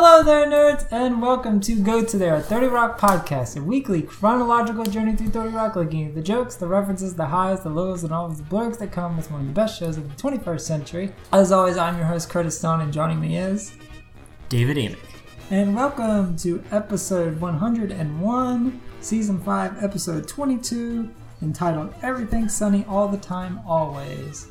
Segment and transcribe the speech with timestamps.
[0.00, 4.00] Hello there, nerds, and welcome to Go To There, a 30 Rock podcast, a weekly
[4.00, 8.04] chronological journey through 30 Rock, looking at the jokes, the references, the highs, the lows,
[8.04, 10.22] and all of the blergs that come with one of the best shows of the
[10.22, 11.12] 21st century.
[11.32, 13.72] As always, I'm your host, Curtis Stone, and joining me is.
[14.48, 14.98] David Amick.
[15.50, 21.10] And welcome to episode 101, season 5, episode 22,
[21.42, 24.46] entitled Everything Sunny All the Time, Always.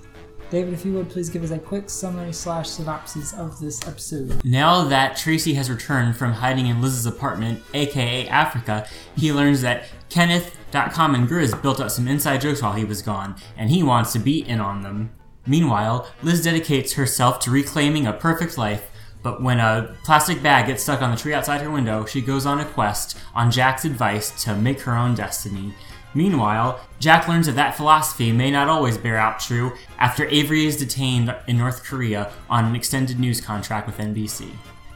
[0.50, 4.44] David, if you would please give us a quick summary slash synopsis of this episode.
[4.46, 9.86] Now that Tracy has returned from hiding in Liz's apartment, aka Africa, he learns that
[10.10, 14.14] Kenneth.com and Grizz built up some inside jokes while he was gone, and he wants
[14.14, 15.12] to be in on them.
[15.46, 18.90] Meanwhile, Liz dedicates herself to reclaiming a perfect life,
[19.24, 22.46] but when a plastic bag gets stuck on the tree outside her window, she goes
[22.46, 25.74] on a quest, on Jack's advice, to make her own destiny.
[26.18, 30.76] Meanwhile, Jack learns that that philosophy may not always bear out true after Avery is
[30.76, 34.50] detained in North Korea on an extended news contract with NBC.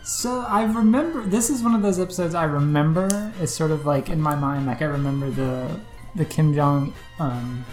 [0.04, 3.32] So I remember this is one of those episodes I remember.
[3.40, 5.80] It's sort of like in my mind, like I remember the
[6.16, 7.64] the Kim Jong um,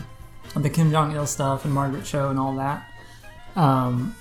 [0.54, 2.86] the Kim Jong Il stuff and Margaret Cho and all that.
[3.56, 4.14] Um,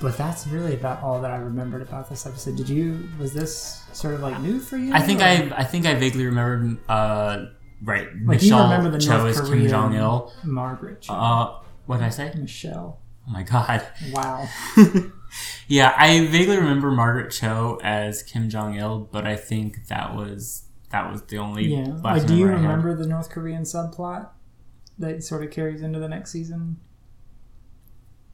[0.00, 2.56] but that's really about all that I remembered about this episode.
[2.56, 3.08] Did you?
[3.18, 4.94] Was this sort of like new for you?
[4.94, 7.46] I think or- I I think I vaguely remembered uh
[7.82, 10.32] right like you Michelle remember the Cho North is Korean Kim Jong Il.
[10.44, 11.12] Margaret Cho.
[11.14, 12.32] Uh, what did I say?
[12.36, 13.00] Michelle.
[13.26, 13.86] Oh my god.
[14.12, 14.48] Wow.
[15.68, 20.64] Yeah, I vaguely remember Margaret Cho as Kim Jong Il, but I think that was
[20.90, 21.98] that was the only Yeah.
[22.02, 22.68] Like, do you memory I had.
[22.70, 24.30] remember the North Korean subplot
[24.98, 26.78] that sort of carries into the next season?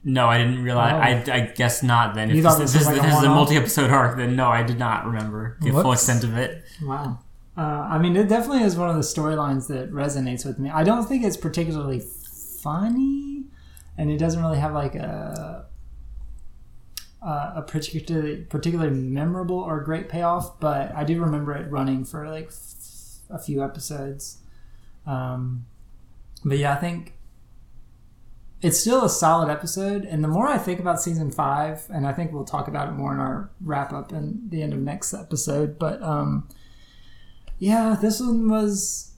[0.05, 1.25] No, I didn't realize.
[1.29, 1.33] Oh.
[1.33, 2.15] I, I guess not.
[2.15, 4.49] Then if You this, this, this was this, a is a multi-episode arc, then no,
[4.49, 6.63] I did not remember the full extent of it.
[6.83, 7.19] Wow.
[7.57, 7.61] Uh,
[7.91, 10.71] I mean, it definitely is one of the storylines that resonates with me.
[10.71, 13.45] I don't think it's particularly funny,
[13.97, 15.67] and it doesn't really have like a
[17.23, 20.59] a particularly particularly memorable or great payoff.
[20.61, 22.51] But I do remember it running for like
[23.31, 24.39] a few episodes.
[25.07, 25.67] Um,
[26.45, 27.15] but yeah, I think
[28.61, 30.05] it's still a solid episode.
[30.05, 32.93] And the more I think about season five, and I think we'll talk about it
[32.93, 36.49] more in our wrap up and the end of next episode, but um,
[37.59, 39.15] yeah, this one was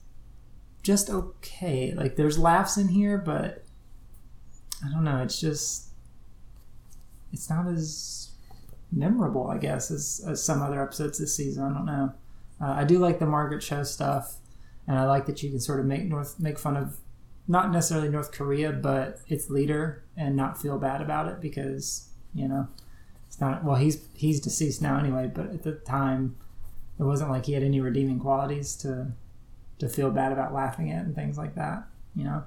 [0.83, 1.93] just okay.
[1.95, 3.65] Like there's laughs in here, but
[4.85, 5.21] I don't know.
[5.21, 5.89] It's just
[7.33, 8.31] it's not as
[8.91, 11.63] memorable, I guess, as, as some other episodes this season.
[11.63, 12.13] I don't know.
[12.61, 14.37] Uh, I do like the Margaret Cho stuff,
[14.87, 16.97] and I like that you can sort of make North make fun of
[17.47, 22.47] not necessarily North Korea, but its leader, and not feel bad about it because you
[22.47, 22.67] know
[23.27, 23.63] it's not.
[23.63, 26.37] Well, he's he's deceased now anyway, but at the time
[26.99, 29.11] it wasn't like he had any redeeming qualities to
[29.79, 31.87] to feel bad about laughing at and things like that
[32.17, 32.43] you know?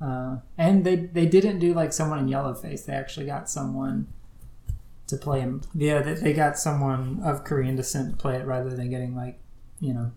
[0.00, 2.86] Uh, and they they didn't do like someone in yellowface.
[2.86, 4.08] They actually got someone
[5.08, 5.62] to play him.
[5.74, 9.38] Yeah they, they got someone of korean descent to play it rather than getting like
[9.80, 10.10] you know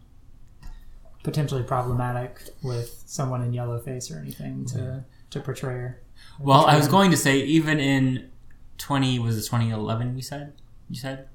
[1.24, 6.02] potentially problematic with someone in yellowface or anything to to portray her.
[6.40, 6.92] Well, I was him.
[6.92, 8.31] going to say even in
[8.78, 10.16] twenty was it twenty eleven?
[10.16, 10.54] You said?
[10.90, 11.28] You said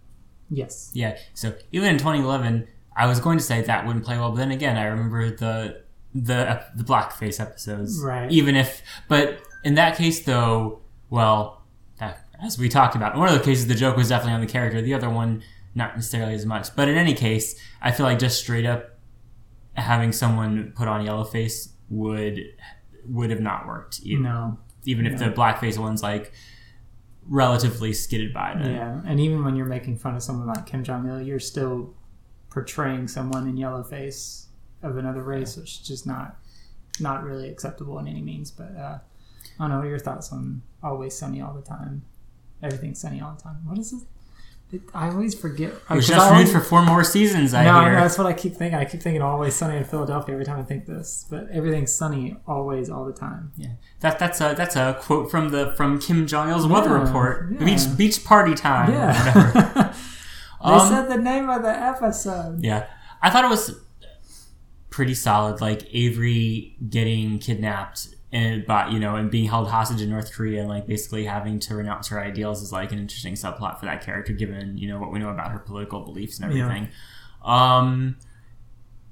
[0.51, 1.17] yes yeah.
[1.35, 4.37] So even in twenty eleven, I was going to say that wouldn't play well, but
[4.37, 5.83] then again, I remember the
[6.15, 8.31] the the blackface episodes, Right.
[8.31, 11.63] Even if, but in that case, though, well,
[11.99, 14.41] that, as we talked about, in one of the cases, the joke was definitely on
[14.41, 14.83] the character.
[14.83, 15.43] The other one,
[15.75, 16.75] not necessarily as much.
[16.75, 18.99] But in any case, I feel like just straight up
[19.75, 22.41] having someone put on yellow face would
[23.07, 24.01] would have not worked.
[24.03, 26.33] Even, no even if the blackface one's like
[27.31, 28.55] relatively skidded by.
[28.59, 28.75] Then.
[28.75, 31.95] Yeah, and even when you're making fun of someone like Kim Jong Il, you're still
[32.51, 34.47] portraying someone in yellowface
[34.83, 36.37] of another race, which is just not
[36.99, 38.51] not really acceptable in any means.
[38.51, 38.99] But uh,
[39.59, 39.89] I don't know.
[39.89, 42.03] Your thoughts on Always Sunny all the time?
[42.63, 43.61] Everything's sunny all the time.
[43.65, 44.03] What is it?
[44.95, 45.73] I always forget.
[45.91, 47.55] It was just I always- for four more seasons.
[47.55, 47.93] I no, hear.
[47.93, 48.79] no, that's what I keep thinking.
[48.79, 51.27] I keep thinking Always Sunny in Philadelphia every time I think this.
[51.29, 53.53] But everything's sunny always all the time.
[53.57, 53.71] Yeah,
[54.01, 57.49] that that's a that's a quote from the from Kim Jong Il's weather Yeah, report.
[57.53, 57.65] yeah.
[57.65, 58.91] Beach beach party time.
[58.91, 59.25] or Yeah.
[59.53, 59.95] whatever.
[60.65, 62.63] they Um, said the name of the episode.
[62.63, 62.87] yeah,
[63.23, 63.75] I thought it was
[64.91, 65.61] pretty solid.
[65.61, 70.61] Like Avery getting kidnapped and but you know and being held hostage in North Korea
[70.61, 74.03] and like basically having to renounce her ideals is like an interesting subplot for that
[74.05, 76.63] character, given you know what we know about her political beliefs and Yeah.
[76.65, 76.89] everything.
[77.45, 78.17] Um,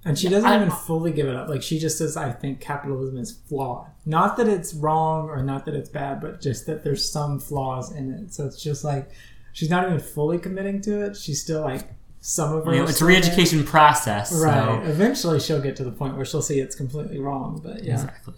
[0.05, 1.49] And she doesn't I- even fully give it up.
[1.49, 3.89] Like she just says, "I think capitalism is flawed.
[4.07, 7.91] Not that it's wrong or not that it's bad, but just that there's some flaws
[7.93, 9.11] in it." So it's just like
[9.53, 11.17] she's not even fully committing to it.
[11.17, 12.73] She's still like some of her.
[12.75, 14.31] you know, it's a re-education process.
[14.31, 14.87] so- right?
[14.87, 17.61] Eventually, she'll get to the point where she'll see it's completely wrong.
[17.63, 18.35] But yeah, Exactly.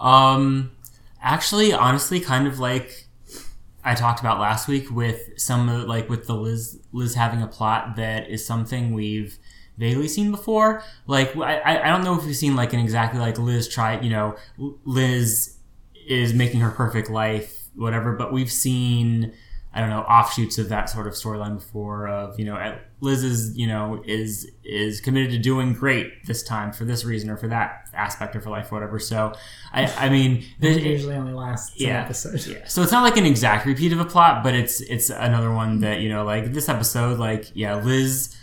[0.00, 0.72] Um,
[1.22, 3.06] actually, honestly, kind of like
[3.84, 7.46] I talked about last week with some of like with the Liz Liz having a
[7.46, 9.38] plot that is something we've
[9.78, 10.82] vaguely seen before.
[11.06, 14.10] Like I I don't know if we've seen like an exactly like Liz try you
[14.10, 14.36] know
[14.84, 15.58] Liz
[16.08, 19.32] is making her perfect life whatever, but we've seen
[19.72, 22.08] I don't know offshoots of that sort of storyline before.
[22.08, 26.72] Of you know, Liz is you know is is committed to doing great this time
[26.72, 28.98] for this reason or for that aspect of her life, or whatever.
[28.98, 29.32] So,
[29.72, 32.44] I I mean, it usually only lasts yeah, episode.
[32.46, 35.52] Yeah, so it's not like an exact repeat of a plot, but it's it's another
[35.52, 38.36] one that you know, like this episode, like yeah, Liz,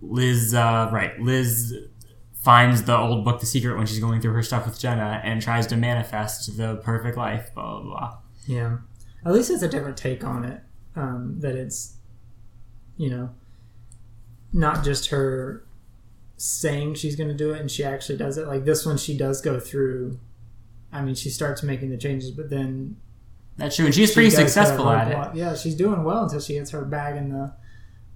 [0.00, 1.74] Liz, uh, right, Liz
[2.34, 5.42] finds the old book, The Secret, when she's going through her stuff with Jenna and
[5.42, 7.54] tries to manifest the perfect life.
[7.54, 8.18] Blah blah blah.
[8.46, 8.78] Yeah,
[9.24, 10.62] at least it's a different take on it
[10.96, 11.96] um, that it's
[12.96, 13.30] you know
[14.52, 15.64] not just her
[16.40, 18.46] saying she's going to do it and she actually does it.
[18.46, 20.18] Like this one she does go through
[20.92, 22.96] i mean she starts making the changes but then
[23.56, 25.36] that's true and she's she pretty successful at it.
[25.36, 27.54] yeah she's doing well until she hits her bag in the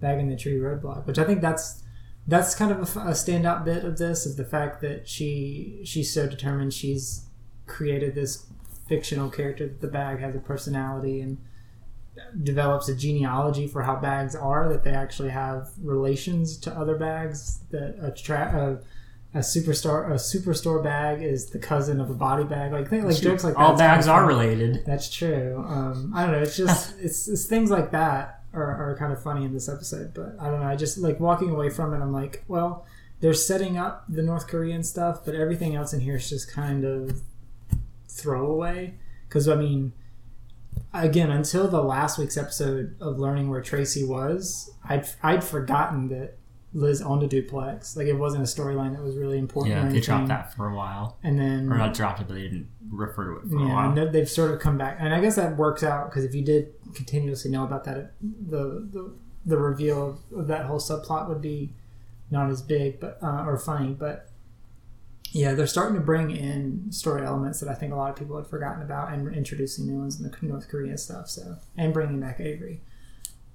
[0.00, 1.84] bag in the tree roadblock which i think that's
[2.26, 6.12] that's kind of a, a standout bit of this is the fact that she she's
[6.12, 6.72] so determined.
[6.72, 7.26] She's
[7.66, 8.46] created this
[8.88, 11.38] fictional character that the bag has a personality and
[12.42, 17.60] develops a genealogy for how bags are that they actually have relations to other bags
[17.70, 18.80] that attract a,
[19.34, 22.72] a superstar a superstore bag is the cousin of a body bag.
[22.72, 24.84] Like think like jokes like that all bags are related.
[24.86, 25.64] That's true.
[25.66, 26.42] Um, i don't know.
[26.42, 30.14] It's just it's, it's things like that are, are kind of funny in this episode
[30.14, 30.66] but i don't know.
[30.66, 32.86] I just like walking away from it i'm like well
[33.20, 36.84] they're setting up the north korean stuff but everything else in here is just kind
[36.84, 37.20] of
[38.08, 38.94] throwaway.
[39.28, 39.92] Because i mean
[40.92, 46.38] again until the last week's episode of learning where Tracy was, I'd I'd forgotten that
[46.72, 47.96] Liz owned a duplex.
[47.96, 49.74] Like it wasn't a storyline that was really important.
[49.74, 52.42] Yeah, they dropped that for a while, and then or not dropped it, but they
[52.42, 53.98] didn't refer to it for yeah, a while.
[53.98, 56.42] and they've sort of come back, and I guess that works out because if you
[56.42, 59.14] did continuously know about that, the the,
[59.46, 61.72] the reveal of, of that whole subplot would be
[62.30, 64.30] not as big, but uh, or funny, but
[65.34, 68.36] yeah, they're starting to bring in story elements that I think a lot of people
[68.36, 71.28] had forgotten about, and introducing new ones in the North Korean stuff.
[71.28, 72.82] So, and bringing back Avery.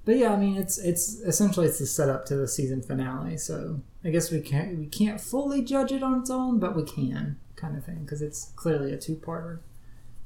[0.04, 3.38] But yeah, I mean, it's it's essentially it's the setup to the season finale.
[3.38, 6.84] So I guess we can't we can't fully judge it on its own, but we
[6.84, 9.60] can kind of thing because it's clearly a two parter.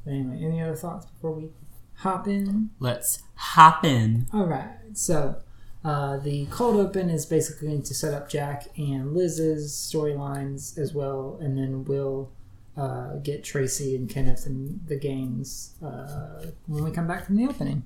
[0.08, 1.50] Anyway, any other thoughts before we
[1.98, 2.72] hop in?
[2.80, 4.26] Let's hop in.
[4.34, 5.36] All right, so
[5.84, 10.94] uh, the cold open is basically going to set up Jack and Liz's storylines as
[10.94, 12.32] well, and then we'll
[12.78, 17.46] uh, get Tracy and Kenneth and the gangs uh, when we come back from the
[17.48, 17.84] opening.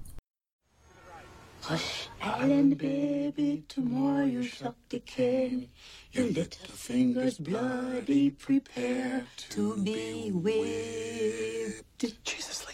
[1.61, 5.67] Hush, island baby, tomorrow you suck the cane.
[6.13, 12.23] Your little fingers bloody, prepare to be whipped.
[12.23, 12.65] Jesus,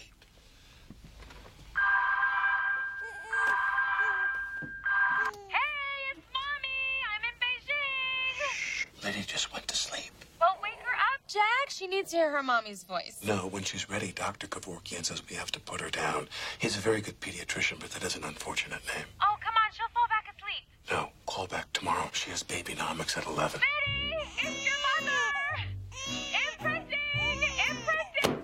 [9.04, 10.10] Liddy just went to sleep.
[10.40, 11.68] Well, wake her up, Jack.
[11.68, 13.20] She needs to hear her mommy's voice.
[13.22, 14.46] No, when she's ready, Dr.
[14.46, 16.26] Kevorkian says we have to put her down.
[16.58, 19.04] He's a very good pediatrician, but that is an unfortunate name.
[19.20, 19.72] Oh, come on.
[19.72, 20.64] She'll fall back asleep.
[20.90, 22.08] No, call back tomorrow.
[22.12, 23.60] She has baby babynomics at 11.
[23.60, 25.20] Liddy, it's your mother.
[26.48, 27.42] Imprinting!
[27.68, 28.42] Imprinting!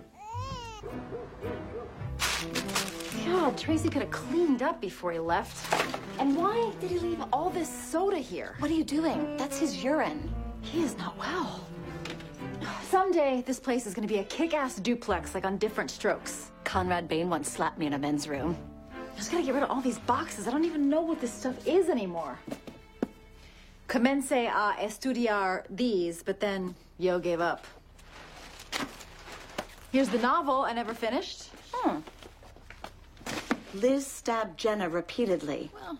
[3.33, 5.73] God, Tracy could have cleaned up before he left.
[6.19, 8.57] And why did he leave all this soda here?
[8.59, 9.39] What are you doing?
[9.39, 10.35] That's his urine.
[10.63, 11.67] He is not well.
[12.83, 16.51] Someday, this place is going to be a kick-ass duplex, like on Diff'rent Strokes.
[16.65, 18.57] Conrad Bain once slapped me in a men's room.
[18.93, 20.47] I just gotta get rid of all these boxes.
[20.47, 22.39] I don't even know what this stuff is anymore.
[23.89, 27.67] Comencé a estudiar these, but then Yo gave up.
[29.93, 31.49] Here's the novel I never finished.
[31.73, 31.99] Hmm.
[33.75, 35.71] Liz stabbed Jenna repeatedly.
[35.75, 35.99] Well.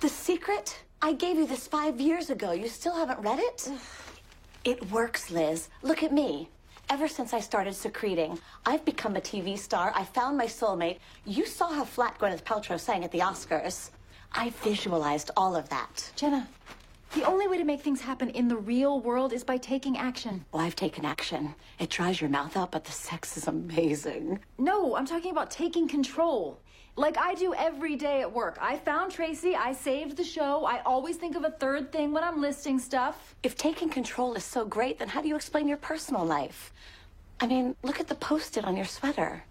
[0.00, 0.82] The secret?
[1.04, 2.52] I gave you this five years ago.
[2.52, 3.70] You still haven't read it?
[4.64, 5.68] it works, Liz.
[5.82, 6.48] Look at me.
[6.88, 9.92] Ever since I started secreting, I've become a TV star.
[9.94, 10.96] I found my soulmate.
[11.26, 13.90] You saw how flat Gwyneth Paltrow sang at the Oscars.
[14.32, 16.10] I visualized all of that.
[16.16, 16.48] Jenna,
[17.14, 20.42] the only way to make things happen in the real world is by taking action.
[20.52, 21.54] Well, I've taken action.
[21.78, 24.40] It dries your mouth out, but the sex is amazing.
[24.56, 26.58] No, I'm talking about taking control.
[26.96, 28.56] Like I do every day at work.
[28.60, 30.64] I found Tracy, I saved the show.
[30.64, 33.34] I always think of a third thing when I'm listing stuff.
[33.42, 36.72] If taking control is so great, then how do you explain your personal life?
[37.40, 39.42] I mean, look at the post it on your sweater.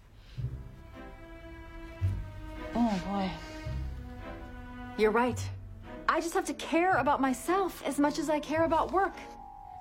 [2.74, 3.30] Oh boy.
[4.96, 5.40] You're right.
[6.08, 9.14] I just have to care about myself as much as I care about work.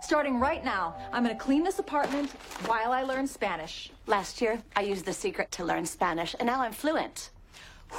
[0.02, 2.30] Starting right now, I'm gonna clean this apartment
[2.66, 3.90] while I learn Spanish.
[4.06, 7.30] Last year, I used The Secret to learn Spanish, and now I'm fluent.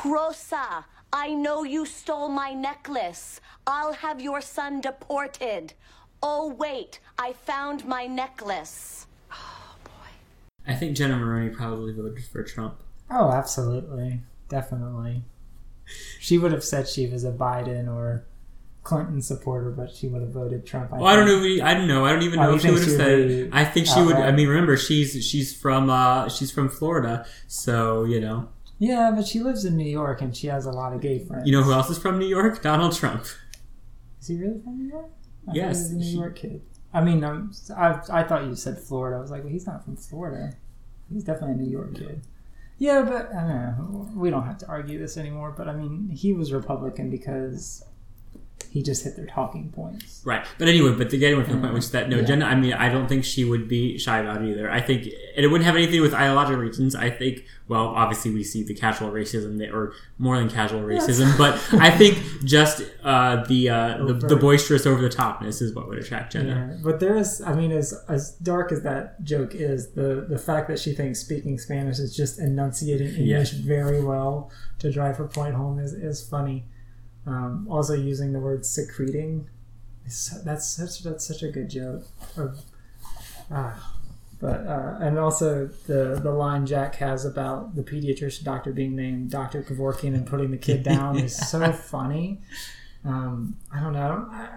[0.05, 3.41] Rosa, I know you stole my necklace.
[3.67, 5.75] I'll have your son deported.
[6.23, 9.07] Oh, wait, I found my necklace.
[9.33, 9.91] Oh, boy.
[10.67, 12.81] I think Jenna Maroney probably voted for Trump.
[13.11, 14.21] Oh, absolutely.
[14.49, 15.23] Definitely.
[16.19, 18.25] She would have said she was a Biden or
[18.83, 20.91] Clinton supporter, but she would have voted Trump.
[20.93, 21.41] Well, I don't know.
[21.41, 22.05] We, I don't know.
[22.05, 23.19] I don't even Oh, know you if she would have said.
[23.19, 23.51] would it.
[23.51, 24.17] be I think she would.
[24.17, 28.49] I mean, remember, she's she's from uh she's from Florida, so you know.
[28.79, 31.47] Yeah, but she lives in New York and she has a lot of gay friends.
[31.47, 32.63] You know who else is from New York?
[32.63, 33.25] Donald Trump.
[34.21, 35.11] Is he really from New York?
[35.49, 36.63] I Yes, he was a New he- York kid.
[36.93, 39.17] I mean, um, I, I thought you said Florida.
[39.17, 40.55] I was like, well, he's not from Florida.
[41.13, 42.23] He's definitely a New York kid.
[42.79, 44.11] Yeah, but I don't know.
[44.15, 45.53] We don't have to argue this anymore.
[45.57, 47.85] But I mean, he was Republican because
[48.71, 50.23] he just hit their talking points.
[50.25, 50.45] Right.
[50.59, 52.23] But anyway, but to get away from the point, which is that no, Yeah.
[52.25, 52.45] Jenna.
[52.47, 54.71] I mean, I don't think she would be shy about it either.
[54.71, 55.05] I think,
[55.37, 56.95] and it wouldn't have anything to do with ideological reasons.
[56.95, 61.37] I think, well, obviously we see the casual racism, that, or more than casual racism,
[61.39, 65.89] but I think just uh, the, uh, the the boisterous over the topness is what
[65.89, 66.71] would attract Jenna.
[66.73, 70.39] Yeah, but there is, I mean, as as dark as that joke is, the the
[70.39, 75.27] fact that she thinks speaking Spanish is just enunciating English very well to drive her
[75.27, 76.67] point home is is funny.
[77.27, 79.49] Um, also, using the word secreting,
[80.09, 82.05] so, that's such that's such a good joke.
[82.37, 82.55] Or,
[83.51, 83.93] ah,
[84.41, 89.31] but uh, and also the the line Jack has about the pediatrician doctor being named
[89.31, 92.41] Doctor Kevorkian and putting the kid down is so funny.
[93.05, 94.29] Um, I don't know.
[94.31, 94.49] I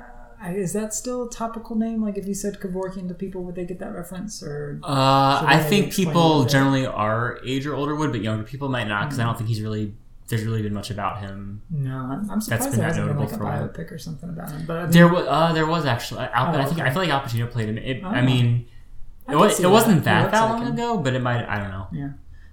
[0.45, 2.03] is that still a topical name?
[2.03, 4.43] Like, if you said Kevorkian to people, would they get that reference?
[4.43, 8.87] Or Uh, I think people generally our age or older would, but younger people might
[8.87, 9.93] not because I don't think he's really.
[10.27, 11.61] There's really been much about him.
[11.69, 11.95] no?
[12.29, 14.51] I'm, surprised been there hasn't been notable like a for a biopic or something about
[14.51, 14.65] him.
[14.65, 16.21] But I mean, There was, uh, there was actually.
[16.25, 16.89] Al, Oh, I think okay.
[16.89, 17.77] I feel like Al Pacino played him.
[17.77, 18.25] It, I Oh.
[18.25, 18.67] mean,
[19.27, 20.73] I it, was, it wasn't that that long him.
[20.73, 21.45] ago, but it might.
[21.47, 21.87] I don't know.
[21.93, 22.09] Yeah.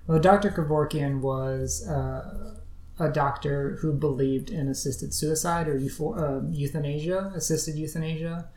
[0.07, 0.51] Well, Dr.
[0.51, 2.55] Kevorkian was uh,
[3.01, 8.49] a doctor who believed in assisted suicide or eupho- uh, euthanasia, assisted euthanasia.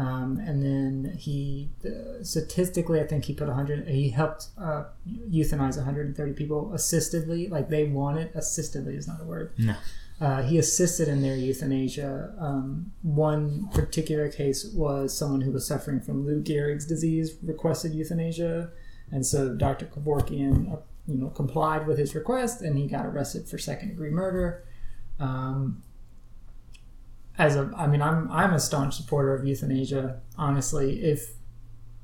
[0.00, 5.76] Um, and then he, uh, statistically, I think he put 100, he helped uh, euthanize
[5.76, 7.50] 130 people assistedly.
[7.50, 9.52] Like they wanted, assistedly is not a word.
[9.58, 9.74] No.
[10.18, 12.34] Uh, he assisted in their euthanasia.
[12.38, 18.70] Um, one particular case was someone who was suffering from Lou Gehrig's disease requested euthanasia,
[19.10, 19.86] and so Dr.
[19.86, 20.76] Kevorkian, uh,
[21.06, 24.64] you know, complied with his request, and he got arrested for second degree murder.
[25.18, 25.82] Um,
[27.38, 30.20] as a, I mean, I'm I'm a staunch supporter of euthanasia.
[30.36, 31.30] Honestly, if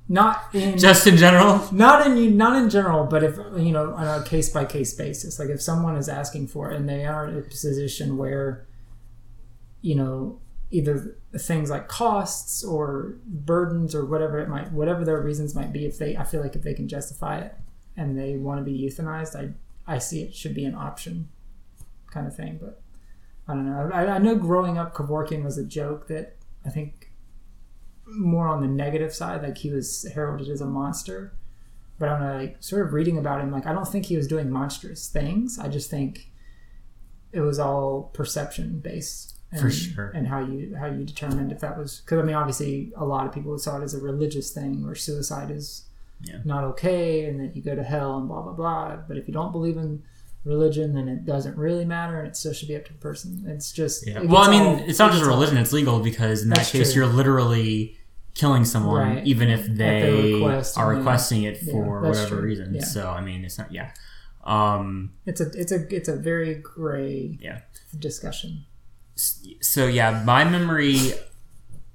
[0.09, 4.21] not in Just in general, not in not in general, but if you know on
[4.21, 7.29] a case by case basis, like if someone is asking for it and they are
[7.29, 8.67] in a position where,
[9.81, 10.41] you know,
[10.71, 15.87] either things like costs or burdens or whatever it might, whatever their reasons might be,
[15.87, 17.55] if they, I feel like if they can justify it
[17.97, 19.55] and they want to be euthanized, I
[19.93, 21.29] I see it should be an option,
[22.13, 22.59] kind of thing.
[22.61, 22.81] But
[23.49, 23.91] I don't know.
[23.93, 27.13] I, I know growing up, Kevorkian was a joke that I think
[28.07, 31.33] more on the negative side, like he was heralded as a monster.
[31.99, 34.51] But I'm like sort of reading about him, like I don't think he was doing
[34.51, 35.59] monstrous things.
[35.59, 36.31] I just think
[37.33, 39.33] it was all perception based.
[39.53, 40.11] And, For sure.
[40.15, 43.27] and how you how you determined if that was because I mean obviously a lot
[43.27, 45.85] of people saw it as a religious thing where suicide is
[46.21, 46.39] Yeah.
[46.45, 48.97] not okay and that you go to hell and blah blah blah.
[49.09, 50.03] But if you don't believe in
[50.47, 53.45] religion, then it doesn't really matter and it still should be up to the person.
[53.49, 54.23] It's just Yeah.
[54.23, 56.67] it Well, I mean, all- it's not just a religion; it's legal because in that
[56.67, 57.03] case, true.
[57.05, 57.97] you're literally
[58.35, 59.27] killing someone, Right.
[59.27, 62.45] even if they request are requesting it for that's whatever true.
[62.45, 62.75] reason.
[62.75, 62.85] Yeah.
[62.85, 63.73] So, I mean, it's not.
[63.73, 63.91] Yeah.
[64.45, 65.13] Um.
[65.27, 67.61] It's a it's a it's a very gray Yeah.
[67.99, 68.65] discussion.
[69.61, 71.15] So yeah, my memory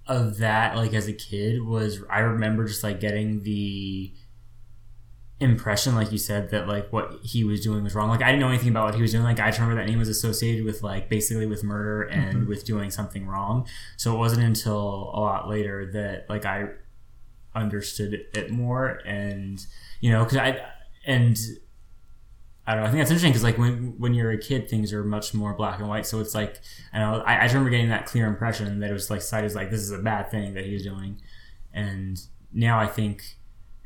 [0.08, 4.12] of that, like as a kid, was I remember just like getting the
[5.42, 8.10] impression, like you said, that like what he was doing was wrong.
[8.10, 9.24] Like I didn't know anything about what he was doing.
[9.24, 12.48] Like I just remember that name was associated with like basically with murder and mm-hmm.
[12.48, 13.68] with doing something wrong.
[13.98, 16.68] So it wasn't until a lot later that like I
[17.56, 19.66] understood it more, and
[20.00, 20.64] you know, because I
[21.06, 21.38] and
[22.68, 22.90] I don't know.
[22.90, 25.54] I think that's interesting because like when when you're a kid, things are much more
[25.54, 26.06] black and white.
[26.06, 26.60] So it's like
[26.94, 29.46] I know I, I just remember getting that clear impression that it was like cited
[29.46, 31.20] as like this is a bad thing that he's doing,
[31.74, 32.22] and
[32.54, 33.38] now I think,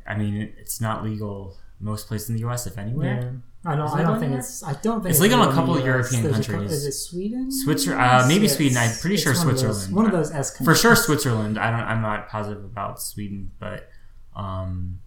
[0.08, 2.68] I mean, it's not legal most places in the U.S.
[2.68, 3.42] if anywhere.
[3.66, 3.88] Yeah, I don't.
[3.88, 4.64] Is I don't think it's.
[4.64, 6.72] I don't think It's legal in a couple of European There's countries.
[6.72, 7.52] is it Sweden?
[7.52, 8.02] Switzerland.
[8.02, 8.56] uh, maybe Yes.
[8.56, 8.78] Sweden.
[8.78, 9.96] I'm pretty sure one of those- Switzerland.
[9.96, 11.58] One of those S For sure, Switzerland.
[11.58, 11.80] I don't.
[11.82, 13.90] I'm not positive about Sweden, but
[14.36, 15.00] um,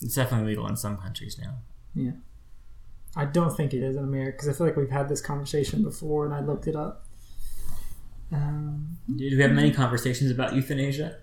[0.00, 1.58] it's definitely legal in some countries now.
[1.94, 2.12] Yeah.
[3.16, 5.82] I don't think it is in America because I feel like we've had this conversation
[5.82, 7.06] before and I looked it up.
[8.30, 11.16] Um, Do we have many conversations about euthanasia?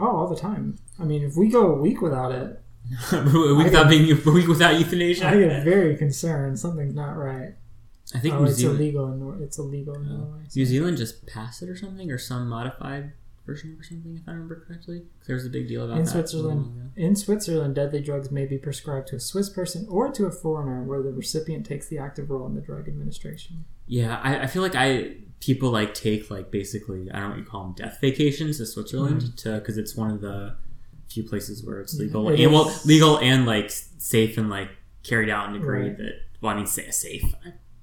[0.00, 0.78] Oh, all the time.
[0.98, 2.62] I mean, if we go a week without it,
[3.12, 5.28] a week without being a week without euthanasia.
[5.28, 6.58] I get very concerned.
[6.58, 7.54] Something's not right.
[8.14, 10.16] I think Oh, New it's Zealand, illegal in Nor- it's illegal in oh.
[10.16, 10.40] Norway.
[10.56, 13.12] New Zealand just passed it or something, or some modified
[13.46, 15.02] version or something, if I remember correctly.
[15.26, 16.10] There was a big deal about In that.
[16.10, 20.30] Switzerland, in Switzerland, deadly drugs may be prescribed to a Swiss person or to a
[20.32, 23.64] foreigner, where the recipient takes the active role in the drug administration.
[23.86, 27.38] Yeah, I, I feel like I people like take like basically I don't know what
[27.38, 30.56] you call them death vacations to Switzerland to because it's one of the
[31.08, 34.68] few places where it's legal it and well legal and like safe and like
[35.02, 35.96] carried out in a degree Right.
[35.98, 37.24] that well I mean say safe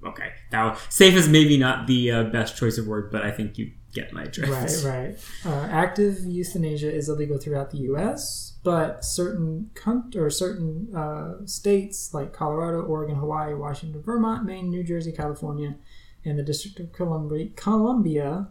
[0.06, 3.58] okay now safe is maybe not the uh, best choice of word but I think
[3.58, 4.84] you get my drift Right,
[5.44, 5.52] right.
[5.52, 12.12] Uh, active euthanasia is illegal throughout the U.S., but certain con- or certain uh, states
[12.12, 15.74] like Colorado, Oregon, Hawaii, Washington, Vermont, Maine, New Jersey, California,
[16.24, 18.48] and the District of Columbia, Columbia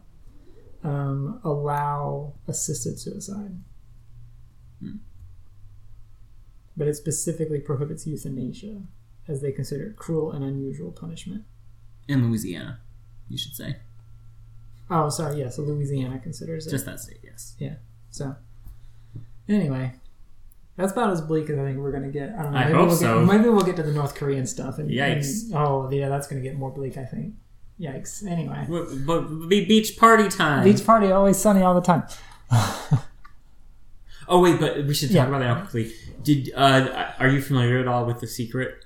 [0.83, 3.57] um, allow assisted suicide.
[6.75, 8.81] But it specifically prohibits euthanasia,
[9.27, 11.43] as they consider it cruel and unusual punishment.
[12.07, 12.79] in Louisiana
[13.29, 13.77] you should say
[14.89, 15.39] Oh, sorry.
[15.39, 16.69] Yes, Louisiana considers it.
[16.71, 17.75] just that state yes Yeah.
[18.09, 18.35] So,
[19.49, 19.93] anyway,
[20.77, 22.29] that's about as bleak as I think we're gonna get.
[22.39, 22.57] I don't know.
[22.59, 23.25] I maybe hope we'll so.
[23.25, 24.77] Get, maybe we'll get to the North Korean stuff.
[24.77, 25.45] And, Yikes.
[25.47, 26.95] and- oh, yeah, that's gonna get more bleak.
[26.97, 27.33] I think.
[27.79, 28.25] Yikes.
[28.25, 32.03] Anyway, But, but be beach party time beach party always sunny all the time.
[34.29, 35.27] oh wait but we should talk Yeah.
[35.27, 35.93] about that quickly
[36.23, 38.85] did uh are you familiar at all with the secret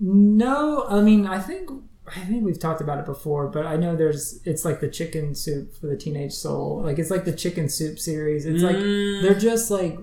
[0.00, 1.70] No, I mean, I think
[2.16, 5.34] I think we've talked about it before, but I know there's it's like the chicken
[5.36, 6.82] soup for the teenage soul.
[6.84, 8.44] Like it's like the chicken soup series.
[8.44, 9.22] It's like Mm.
[9.22, 9.96] they're just like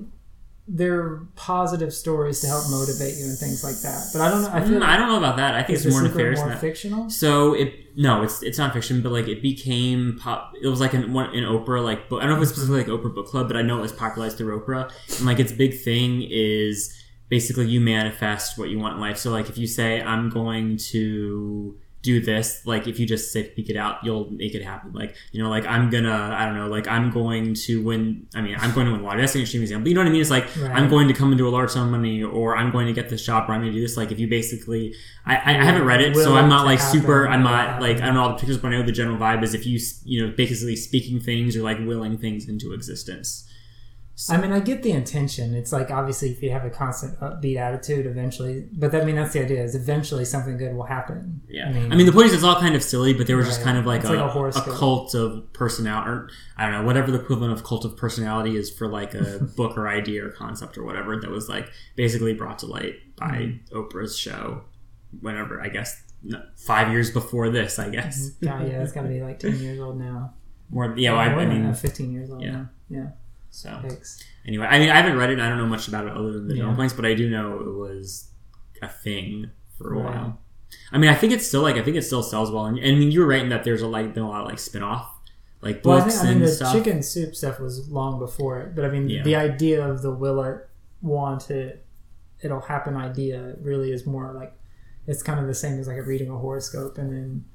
[0.71, 4.07] they're positive stories to help motivate you and things like that.
[4.13, 4.49] But I don't know.
[4.49, 5.55] I Mm, I don't know about that.
[5.55, 6.61] I think it's more nefarious more than that.
[6.61, 7.09] fictional.
[7.09, 10.53] So it no, it's it's not fiction, but like it became pop.
[10.61, 12.21] It was like an one in Oprah like book.
[12.21, 13.91] I don't know if it's specifically like Oprah book club, but I know it was
[13.91, 14.91] popularized through Oprah.
[15.17, 16.95] And like its big thing is
[17.29, 19.17] basically you manifest what you want in life.
[19.17, 23.51] So like if you say I'm going to do this, like if you just say
[23.51, 24.93] speak it out, you'll make it happen.
[24.93, 28.27] Like you know, like I'm gonna I don't know, like I'm going to win.
[28.35, 29.19] I mean, I'm going to win water.
[29.19, 30.21] That's an extreme example, but you know what I mean.
[30.21, 30.71] It's like Right.
[30.71, 33.09] I'm going to come into a large sum of money, or I'm going to get
[33.09, 33.97] this job, or I'm going to do this.
[33.97, 34.93] Like if you basically,
[35.25, 37.27] I, I, I haven't read it, so I'm not like happen, super.
[37.27, 39.43] I'm not like I don't know all the pictures, but I know the general vibe
[39.43, 43.48] is if you you know basically speaking things or like willing things into existence.
[44.27, 45.53] I mean, I get the intention.
[45.53, 48.67] It's like obviously if you have a constant upbeat attitude, eventually.
[48.73, 49.63] But I mean, that's the idea.
[49.63, 51.41] Is eventually something good will happen.
[51.47, 53.61] Yeah, I mean, the point is it's all kind of silly, but there was just
[53.61, 57.11] kind of like a, like a a, cult of personality, or I don't know, whatever
[57.11, 60.77] the equivalent of cult of personality is for like a book or idea or concept
[60.77, 63.77] or whatever that was like basically brought to light by Mm-hmm.
[63.77, 64.63] Oprah's show.
[65.21, 66.03] Whenever I guess
[66.55, 68.29] five years before this, I guess.
[68.41, 70.33] God, yeah, it's got to be like ten years old now.
[70.69, 72.51] More, yeah, well, I, I than mean, that, fifteen years old yeah.
[72.51, 72.69] now.
[72.89, 73.07] Yeah,
[73.51, 74.23] so Yikes.
[74.45, 75.33] anyway, I mean, I haven't read it.
[75.33, 76.59] and I don't know much about it other than the Yeah.
[76.61, 78.29] general points, but I do know it was
[78.81, 80.15] a thing for a Right.
[80.15, 80.39] while.
[80.91, 82.95] I mean, I think it's still like I think it still sells well, and, and
[82.95, 84.59] I mean, you were right in that there's a like been a lot of like
[84.59, 85.09] spin off
[85.61, 86.73] like Well, I books think I mean the stuff.
[86.73, 89.23] chicken soup stuff was long before it, but I mean Yeah.
[89.23, 90.69] the idea of the will it,
[91.01, 91.85] want it,
[92.41, 94.53] it'll happen idea really is more like
[95.07, 97.45] it's kind of the same as like reading a horoscope and then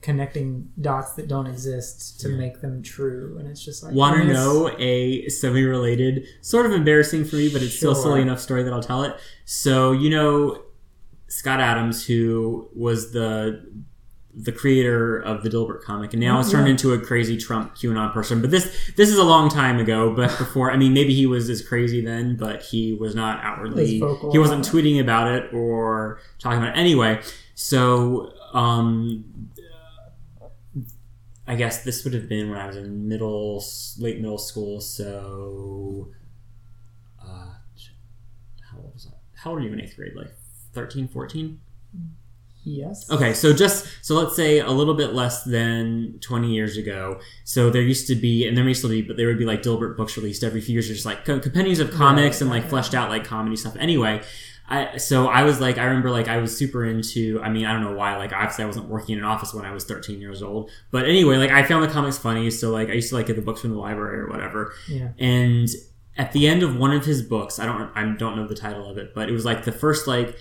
[0.00, 4.24] connecting dots that don't exist to make them true, and it's just like Want to
[4.32, 8.72] know a semi-related, sort of embarrassing for me, but it's still silly enough story that
[8.72, 9.16] I'll tell it.
[9.44, 10.62] So you know,
[11.28, 13.64] Scott Adams, who was the
[14.40, 16.72] the creator of the Dilbert comic, and now has turned Yeah.
[16.72, 18.40] into a crazy Trump QAnon person.
[18.40, 20.14] But this this is a long time ago.
[20.14, 23.98] But before, I mean, maybe he was as crazy then, but he was not outwardly.
[23.98, 27.20] Vocal He wasn't tweeting about it or talking about it anyway.
[27.56, 28.32] So.
[28.54, 29.24] um
[31.48, 33.64] I guess this would have been when I was in middle,
[33.98, 34.80] late middle school.
[34.82, 36.10] So,
[37.20, 37.54] uh,
[38.70, 39.16] how old was I?
[39.34, 40.12] How old are you in eighth grade?
[40.14, 40.32] Like
[40.74, 41.58] 13, 14?
[42.64, 47.18] yes, Okay, so just so let's say a little bit less than twenty years ago.
[47.44, 49.62] So there used to be, and there may still be, but there would be like
[49.62, 52.94] Dilbert books released every few years, just like co- compendiums of comics and like fleshed
[52.94, 53.74] out like comedy stuff.
[53.78, 54.20] Anyway,
[54.68, 57.40] I so I was like I remember like I was super into.
[57.42, 58.16] I mean I don't know why.
[58.16, 61.06] Like obviously I wasn't working in an office when I was thirteen years old, but
[61.06, 62.50] anyway, like I found the comics funny.
[62.50, 64.74] So like I used to like get the books from the library or whatever.
[64.88, 65.68] yeah, And
[66.16, 68.90] at the end of one of his books, I don't I don't know the title
[68.90, 70.36] of it, but it was like the first like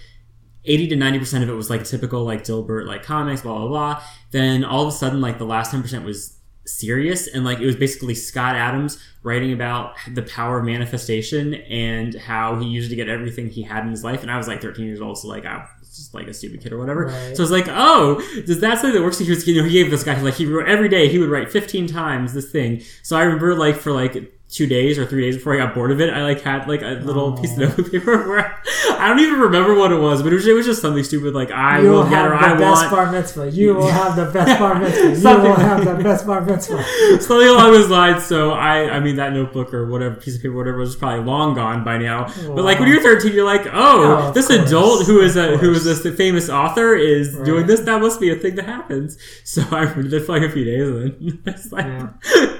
[0.66, 4.04] 80 to 90% of it was like typical like Dilbert like comics, blah blah blah.
[4.32, 6.37] Then all of a sudden like the last 10% was
[6.68, 12.16] serious and like it was basically Scott Adams writing about the power of manifestation and
[12.16, 14.62] how he used to get everything he had in his life and I was like
[14.62, 17.08] 13 years old so like I was just like a stupid kid or whatever.
[17.08, 17.36] Right.
[17.36, 19.18] So it's like, oh, does that say that works?
[19.18, 21.10] He was, you know, he gave this guy like he wrote every day.
[21.10, 22.82] He would write 15 times this thing.
[23.04, 25.92] So I remember like for like two days or three days before I got bored
[25.92, 28.58] of it, I like had like a little piece of notebook paper where
[28.92, 31.34] I don't even remember what it was, but it was, it was just something stupid
[31.34, 32.92] like I You will will get have or the I best want.
[32.92, 33.52] bar mitzvah.
[33.52, 35.10] You will have the best bar mitzvah.
[35.20, 36.82] You will have the best bar mitzvah.
[37.22, 38.26] something along those lines.
[38.26, 41.54] So I, I mean, that notebook or whatever piece of paper, whatever, was probably long
[41.54, 42.28] gone by now.
[42.48, 45.58] But like when you're 13, you're like, oh, Oh, this course, adult who is a
[45.58, 47.46] who is this famous author is Right.
[47.46, 47.82] doing this.
[47.82, 49.18] That must be a thing that happens.
[49.44, 51.12] So I read it for like a few days, and
[51.44, 51.86] then it's like.
[51.86, 52.57] Yeah.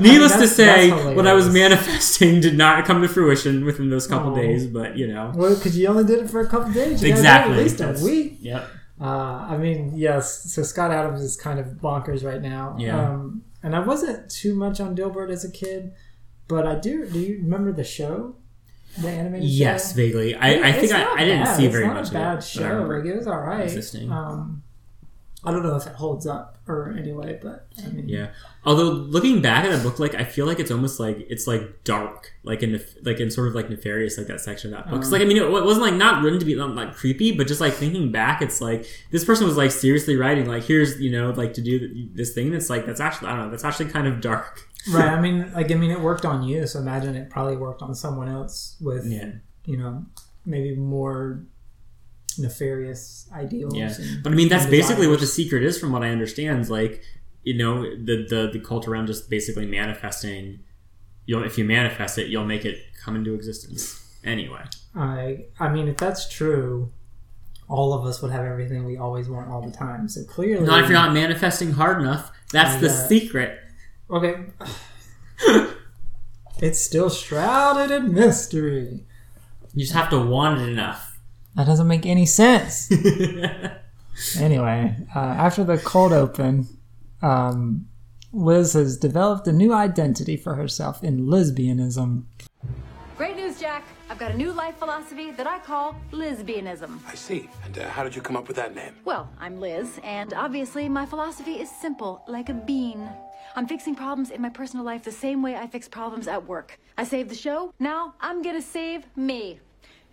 [0.00, 4.32] Needless to say, what I was manifesting did not come to fruition within those couple
[4.32, 4.34] Oh.
[4.34, 4.66] days.
[4.66, 7.02] But you know, Well, because you only did it for a couple days.
[7.02, 7.54] You gotta do it exactly.
[7.56, 8.38] At least That's- a week.
[8.40, 8.68] Yep.
[9.00, 9.04] Uh,
[9.48, 10.52] I mean, yes.
[10.52, 12.76] So Scott Adams is kind of bonkers right now.
[12.78, 12.98] Yeah.
[13.12, 15.92] Um, and I wasn't too much on Dilbert as a kid,
[16.48, 17.06] but I do.
[17.06, 18.34] Do you remember the show,
[19.00, 19.96] the animated Yes, show?
[19.96, 20.34] vaguely.
[20.34, 21.56] I, I It's think I, I didn't bad.
[21.56, 22.44] see it's very not much a of bad it.
[22.44, 22.86] show.
[22.90, 23.62] Like it was all right.
[23.62, 24.10] existing.
[24.12, 24.62] Um,
[25.42, 28.28] I don't know if it holds up or anyway, but I mean, Yeah.
[28.64, 31.82] Although looking back at that book, like I feel like it's almost like it's like
[31.82, 35.00] dark, like in like in sort of like nefarious, like that section of that book.
[35.00, 37.46] 'Cause, like I mean, it wasn't like not written to be um, like creepy, but
[37.46, 41.10] just like thinking back, it's like this person was like seriously writing, like here's you
[41.10, 42.48] know like to do this thing.
[42.48, 44.60] And it's like that's actually I don't know, that's actually kind of dark.
[44.92, 45.08] right.
[45.08, 47.94] I mean, like I mean, it worked on you, so imagine it probably worked on
[47.94, 49.30] someone else with Yeah.
[49.64, 50.04] you know
[50.44, 51.44] maybe more
[52.38, 53.74] nefarious ideals.
[53.76, 56.60] Yeah, but I mean that's basically what the secret is, from what I understand.
[56.60, 57.02] is, Like
[57.42, 60.60] you know the the the cult around just basically manifesting.
[61.26, 64.18] You'll if you manifest it, you'll make it come into existence.
[64.24, 64.62] Anyway,
[64.94, 66.90] I I mean, if that's true,
[67.68, 70.08] all of us would have everything we always want all the time.
[70.08, 72.32] So clearly, not if you're not manifesting hard enough.
[72.52, 73.06] That's the Yeah.
[73.06, 73.58] secret.
[74.10, 74.34] okay.
[76.60, 79.04] it's still shrouded in mystery.
[79.74, 81.09] You just have to want it enough.
[81.56, 82.90] That doesn't make any sense.
[84.38, 86.68] anyway, uh, after the cold open,
[87.22, 87.86] um,
[88.32, 92.24] Liz has developed a new identity for herself in lesbianism.
[93.16, 93.84] Great news, Jack.
[94.08, 97.00] I've got a new life philosophy that I call lesbianism.
[97.06, 97.50] I see.
[97.64, 98.94] And uh, how did you come up with that name?
[99.04, 103.08] Well, I'm Liz, and obviously my philosophy is simple, like a bean.
[103.56, 106.78] I'm fixing problems in my personal life the same way I fix problems at work.
[106.96, 109.60] I saved the show, now I'm gonna save me.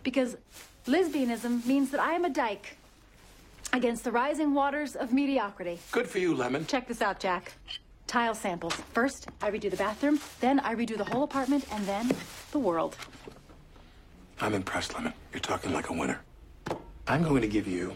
[0.02, 0.36] Because
[0.88, 2.76] lesbianism means that I am a dyke
[3.72, 5.78] against the rising waters of mediocrity.
[5.92, 6.66] Good for you, Lemon.
[6.66, 7.52] Check this out, Jack.
[8.06, 8.74] Tile samples.
[8.94, 12.10] First, I redo the bathroom, then I redo the whole apartment, and then
[12.52, 12.96] the world.
[14.40, 15.12] I'm impressed, Lemon.
[15.32, 16.20] You're talking like a winner.
[17.06, 17.94] I'm going to give you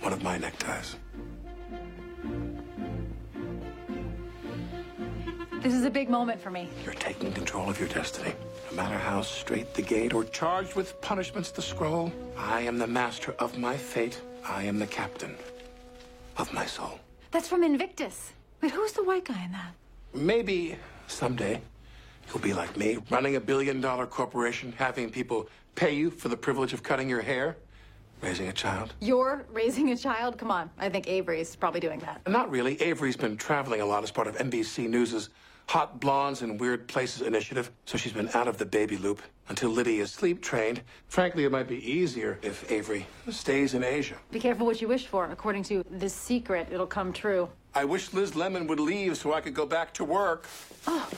[0.00, 0.96] one of my neckties.
[5.60, 6.70] This is a big moment for me.
[6.86, 8.32] You're taking control of your destiny.
[8.70, 12.86] No matter how strait the gate or charged with punishments the scroll, I am the
[12.86, 14.18] master of my fate.
[14.48, 15.36] I am the captain
[16.38, 16.98] of my soul.
[17.30, 18.32] That's from Invictus.
[18.62, 19.74] Wait, who's the white guy in that?
[20.14, 20.76] Maybe
[21.08, 21.60] someday
[22.28, 26.36] you'll be like me, running a billion dollar corporation, having people pay you for the
[26.38, 27.58] privilege of cutting your hair,
[28.22, 28.94] raising a child.
[29.00, 30.38] You're raising a child?
[30.38, 30.70] Come on.
[30.78, 32.26] I think Avery's probably doing that.
[32.26, 32.80] Not really.
[32.80, 35.28] Avery's been traveling a lot as part of NBC News'
[35.70, 39.70] Hot Blondes in Weird Places initiative, so she's been out of the baby loop until
[39.70, 40.82] Liddy is sleep trained.
[41.06, 44.16] Frankly, it might be easier if Avery stays in Asia.
[44.32, 45.30] Be careful what you wish for.
[45.30, 47.48] According to The Secret, it'll come true.
[47.72, 50.46] I wish Liz Lemon would leave so I could go back to work.
[50.88, 51.08] Oh,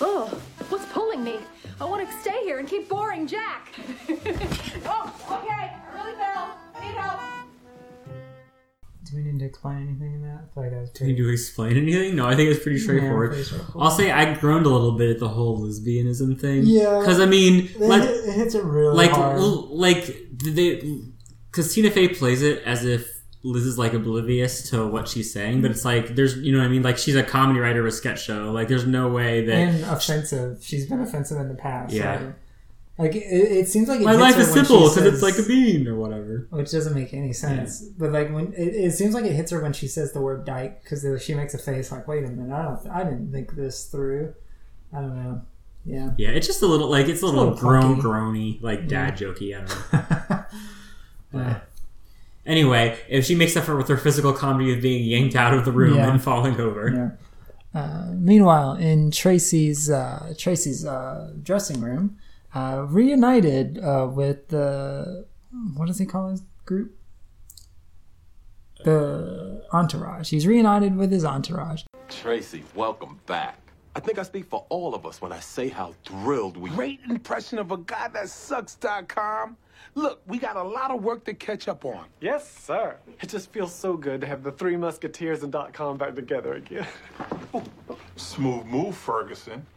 [0.00, 1.38] oh, what's pulling me?
[1.80, 3.74] I want to stay here and keep boring Jack.
[4.08, 5.72] oh, okay.
[5.74, 6.56] I really fell.
[6.76, 7.41] I need help.
[9.12, 10.44] Do we need to explain anything in that?
[10.50, 12.16] I feel like that was Do you need to explain anything?
[12.16, 13.30] No, I think it's pretty straightforward.
[13.30, 13.84] pretty straightforward.
[13.84, 16.62] I'll say I groaned a little bit at the whole lesbianism thing.
[16.64, 16.98] Yeah.
[17.00, 19.38] because I mean, It, like, it hits it really like, hard.
[19.40, 20.06] like
[20.42, 20.98] they,
[21.50, 23.06] because Tina Fey plays it as if
[23.44, 26.64] Liz is like oblivious to what she's saying, but it's like there's, you know what
[26.64, 26.82] I mean?
[26.82, 28.50] Like she's a comedy writer of a sketch show.
[28.52, 30.62] Like there's no way that and offensive.
[30.64, 31.92] She's been offensive in the past.
[31.92, 32.32] Yeah.
[32.98, 35.38] Like it, it seems like it my hits life her is simple because it's like
[35.38, 36.46] a bean or whatever.
[36.50, 37.82] which doesn't make any sense.
[37.82, 40.44] But like when it, it seems like it hits her when she says the word
[40.44, 43.54] "dyke" because she makes a face like, "Wait a minute, I don't, I didn't think
[43.54, 44.34] this through."
[44.92, 45.42] I don't know.
[45.84, 46.10] Yeah.
[46.16, 49.56] Yeah, it's just a little like it's a little, little groan groany, like dad jokey.
[49.56, 50.44] I don't know.
[51.32, 51.66] But
[52.44, 55.54] anyway, if she makes up for it with her physical comedy of being yanked out
[55.54, 56.10] of the room Yeah.
[56.12, 57.16] and falling over.
[57.74, 57.80] Yeah.
[57.80, 62.18] Uh, meanwhile, in Tracy's uh, Tracy's uh, dressing room,
[62.54, 65.26] uh, reunited uh, with the
[65.76, 66.96] what does he call his group?
[68.84, 70.30] The entourage.
[70.30, 71.84] He's reunited with his entourage.
[72.08, 73.58] Tracy, welcome back.
[73.94, 77.00] I think I speak for all of us when I say how thrilled we Great
[77.08, 79.56] impression of a guy that sucks.com.
[79.94, 82.06] Look, we got a lot of work to catch up on.
[82.20, 82.96] Yes, sir.
[83.20, 86.54] It just feels so good to have the Three Musketeers and dot com back together
[86.54, 86.86] again.
[88.16, 89.66] Smooth move, Ferguson.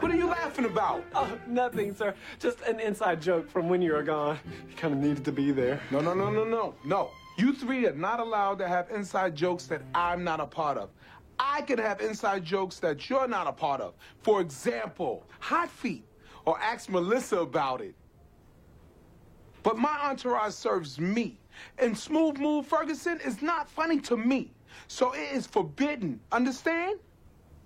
[0.00, 1.04] What are you laughing about?
[1.14, 2.14] Oh, nothing, sir.
[2.38, 4.38] Just an inside joke from when you were gone.
[4.68, 5.80] You kind of needed to be there.
[5.90, 7.10] No, no, no, no, no, no.
[7.36, 10.90] You three are not allowed to have inside jokes that I'm not a part of.
[11.38, 13.94] I can have inside jokes that you're not a part of.
[14.22, 16.04] For example, hot feet,
[16.44, 17.94] or ask Melissa about it.
[19.62, 21.38] But my entourage serves me,
[21.78, 24.52] and Smooth Move Ferguson is not funny to me.
[24.88, 26.20] So it is forbidden.
[26.32, 26.98] Understand?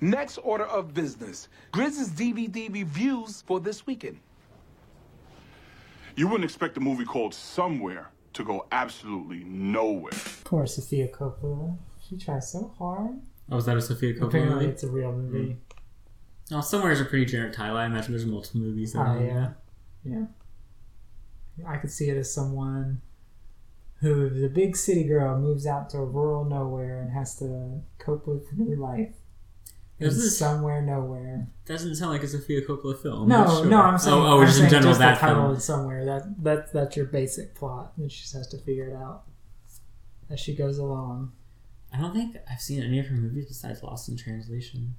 [0.01, 4.19] Next order of business Grizz's DVD reviews for this weekend.
[6.17, 10.13] You wouldn't expect a movie called Somewhere to go absolutely nowhere.
[10.45, 11.77] Poor Sofia Coppola.
[12.09, 13.21] She tries so hard.
[13.51, 14.67] Oh, was that a Sofia Coppola Apparently, movie?
[14.67, 15.57] it's a real movie.
[16.53, 17.77] Oh, somewhere is a pretty generic title.
[17.77, 18.93] I imagine there's multiple movies.
[18.93, 19.51] that Oh yeah,
[20.05, 20.25] yeah.
[21.67, 23.01] I could see it as someone
[24.01, 28.27] who a big city girl moves out to a rural nowhere and has to cope
[28.27, 29.15] with new life.
[29.99, 31.49] in Is this- somewhere nowhere?
[31.65, 33.29] Doesn't sound like it's a Sofia Coppola film.
[33.29, 33.67] No, sure.
[33.67, 34.15] no, I'm saying.
[34.15, 35.61] Oh, oh I'm just in saying general, just that the title film.
[35.61, 36.05] somewhere.
[36.05, 39.23] That that that's your basic plot, and she just has to figure it out
[40.29, 41.33] as she goes along.
[41.93, 44.97] I don't think I've seen any of her movies besides Lost in Translation.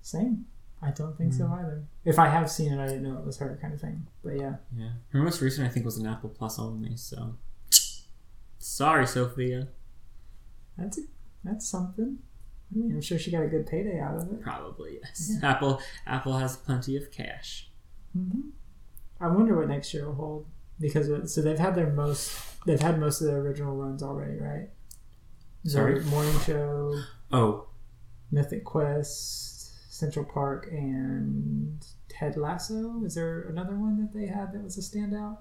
[0.00, 0.46] Same.
[0.82, 1.38] I don't think Hmm.
[1.38, 1.84] so either.
[2.04, 4.06] If I have seen it, I didn't know it was her kind of thing.
[4.24, 6.96] But yeah, Yeah, her most recent I think was an Apple Plus only.
[6.96, 7.36] So,
[8.58, 9.68] sorry, Sofia.
[10.76, 11.02] that's a,
[11.44, 12.18] that's something.
[12.74, 14.40] I mean, I'm sure she got a good payday out of it.
[14.40, 15.32] Probably yes.
[15.42, 17.70] Apple Apple has plenty of cash.
[18.12, 18.50] Hmm.
[19.20, 20.46] I wonder what next year will hold
[20.80, 22.32] because it- so they've had their most
[22.66, 24.68] they've had most of their original runs already, right?
[25.64, 26.02] Sorry?
[26.06, 26.98] Morning show,
[27.30, 27.68] Oh,
[28.32, 29.51] Mythic Quest,
[29.92, 33.02] Central Park, and Ted Lasso.
[33.04, 35.38] Is there another one that they had that was a standout?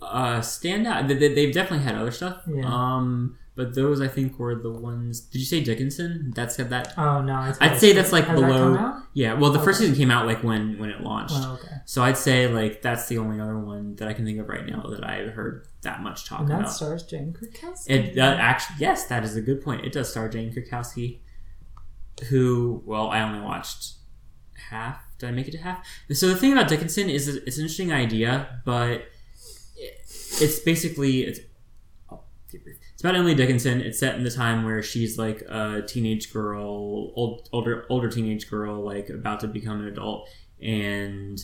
[0.00, 1.08] uh, stand out.
[1.08, 2.42] They, they- they've definitely had other stuff.
[2.46, 2.62] Yeah.
[2.66, 5.18] Um, but those I think were the ones.
[5.20, 6.32] Did you say Dickinson?
[6.36, 6.94] That's got that.
[6.96, 8.76] Oh no, it's I'd say that's like Has that below.
[8.76, 9.02] out?
[9.14, 9.32] Yeah.
[9.34, 11.34] Well, the first season came out like when when it launched.
[11.36, 11.74] Oh, okay.
[11.84, 14.64] So I'd say like that's the only other one that I can think of right
[14.64, 16.72] now that I've heard that much talk And that about.
[16.72, 17.90] stars Jane Krakowski.
[17.90, 19.84] It uh, actually, yes, that is a good point.
[19.84, 21.18] It does star Jane Krakowski,
[22.28, 23.94] who, well, I only watched
[24.70, 25.02] half.
[25.18, 25.86] Did I make it to half?
[26.12, 29.06] So the thing about Dickinson is, it's an interesting idea, but
[29.76, 31.40] it's basically it's.
[32.50, 33.80] It's about Emily Dickinson.
[33.80, 38.50] It's set in the time where she's like a teenage girl, old, older, older teenage
[38.50, 40.28] girl, like about to become an adult,
[40.60, 41.38] and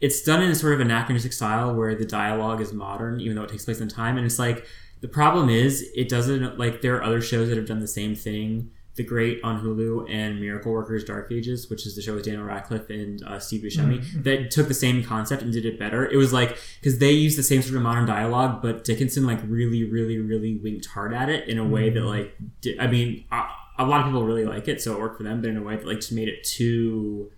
[0.00, 3.42] it's done in a sort of anachronistic style where the dialogue is modern, even though
[3.42, 4.16] it takes place in time.
[4.16, 4.66] And it's like
[5.00, 8.14] the problem is it doesn't like there are other shows that have done the same
[8.14, 8.70] thing.
[8.96, 12.44] The Great on Hulu and Miracle Workers Dark Ages, which is the show with Daniel
[12.44, 14.18] Radcliffe and uh, Steve Buscemi, mm-hmm.
[14.18, 14.22] Mm-hmm.
[14.22, 16.06] that took the same concept and did it better.
[16.06, 19.40] It was like because they used the same sort of modern dialogue, but Dickinson like
[19.46, 22.08] really, really, really winked hard at it in a way that mm-hmm.
[22.08, 23.44] like did, I mean, a,
[23.78, 25.62] a lot of people really like it, so it worked for them, but in a
[25.62, 27.30] way that like just made it too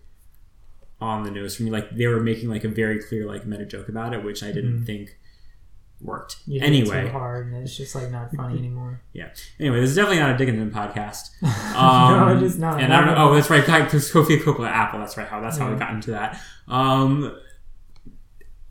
[1.00, 1.70] on the nose for me.
[1.70, 4.52] Like they were making like a very clear like meta joke about it, which I
[4.52, 5.16] didn't think
[6.00, 6.36] worked.
[6.46, 9.00] You anyway, too hard, and it's just like not funny anymore.
[9.12, 9.30] yeah.
[9.58, 11.30] Anyway, this is definitely not a Dickinson podcast.
[11.74, 12.80] Um, No, it is not.
[12.80, 13.30] And I don't know.
[13.30, 13.64] Oh, that's right.
[13.64, 15.00] Because Sofia Coppola Apple.
[15.00, 15.26] That's right.
[15.28, 16.40] How that's how we got into that.
[16.68, 17.36] Um,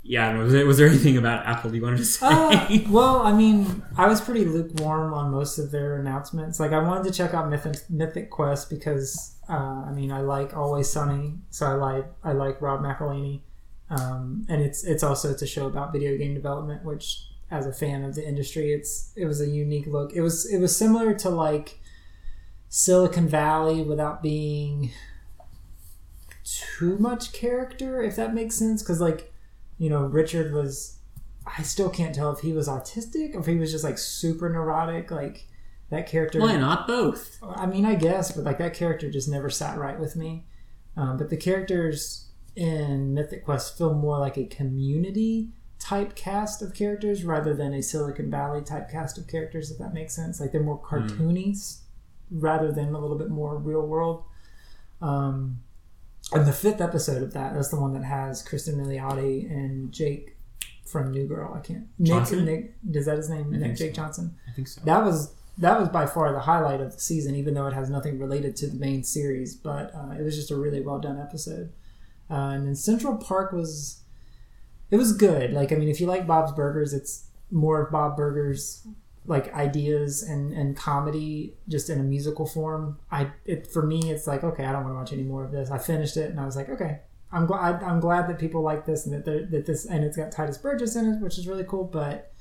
[0.04, 0.24] yeah.
[0.24, 0.44] I don't know.
[0.46, 2.26] Was there, was there anything about Apple you wanted to say?
[2.28, 6.60] Uh, well, I mean, I was pretty lukewarm on most of their announcements.
[6.62, 10.56] Like, I wanted to check out Mythic, Mythic Quest because, uh, I mean, I like
[10.56, 13.42] Always Sunny, so I like I like Rob McElhenney,
[13.90, 17.72] um, and it's it's also it's a show about video game development, which, as a
[17.72, 20.14] fan of the industry, it's it was a unique look.
[20.14, 21.80] It was it was similar to like
[22.70, 24.92] Silicon Valley without being
[26.44, 29.34] too much character, if that makes sense, because like
[29.78, 30.96] you know, Richard was.
[31.58, 34.50] I still can't tell if he was autistic or if he was just like super
[34.50, 35.12] neurotic.
[35.12, 35.46] Like
[35.92, 36.42] that character.
[36.42, 37.40] Why not both?
[37.42, 40.46] I mean, I guess, but like that character just never sat right with me.
[40.98, 42.27] Um, but the characters
[42.58, 47.82] in Mythic Quest feel more like a community type cast of characters rather than a
[47.84, 50.40] Silicon Valley type cast of characters, if that makes sense.
[50.42, 51.84] Like they're more cartoony s-
[52.32, 54.24] rather than a little bit more real world.
[55.02, 55.60] Um,
[56.34, 60.36] and the fifth episode of that, that's the one that has Kristen Milioti and Jake
[60.86, 61.54] from New Girl.
[61.54, 61.88] I can't.
[62.00, 62.46] Nick, Johnson?
[62.46, 63.52] Nick, is that his name?
[63.52, 63.86] Nick think so.
[63.86, 64.82] Jake Johnson I think so.
[64.86, 67.90] that was that was by far the highlight of the season, even though it has
[67.90, 69.56] nothing related to the main series.
[69.56, 71.72] But uh, it was just a really well done episode.
[72.30, 74.04] Uh, and then Central Park was
[74.90, 75.52] it was good.
[75.52, 78.88] Like I mean, if you like Bob's Burgers, it's more of Bob Burgers
[79.26, 82.98] like ideas and and comedy just in a musical form.
[83.12, 85.52] I it for me it's like okay i don't want to watch any more of
[85.52, 85.70] this.
[85.70, 88.86] I finished it and i was like okay i'm glad i'm glad that people like
[88.86, 91.66] this and that that this and it's got tituss burgess in it which is really
[91.66, 92.32] cool but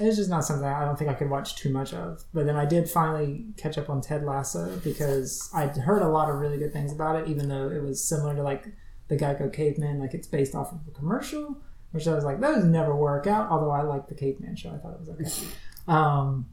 [0.00, 2.24] it's just not something i don't think i could watch too much of.
[2.32, 6.30] But then i did finally catch up on ted lasso because i'd heard a lot
[6.30, 8.66] of really good things about it even though it was similar to like
[9.08, 11.56] the geico caveman like it's based off of a commercial
[11.92, 14.78] which i was like those never work out although i liked the caveman show i
[14.78, 15.48] thought it was okay
[15.88, 16.46] um,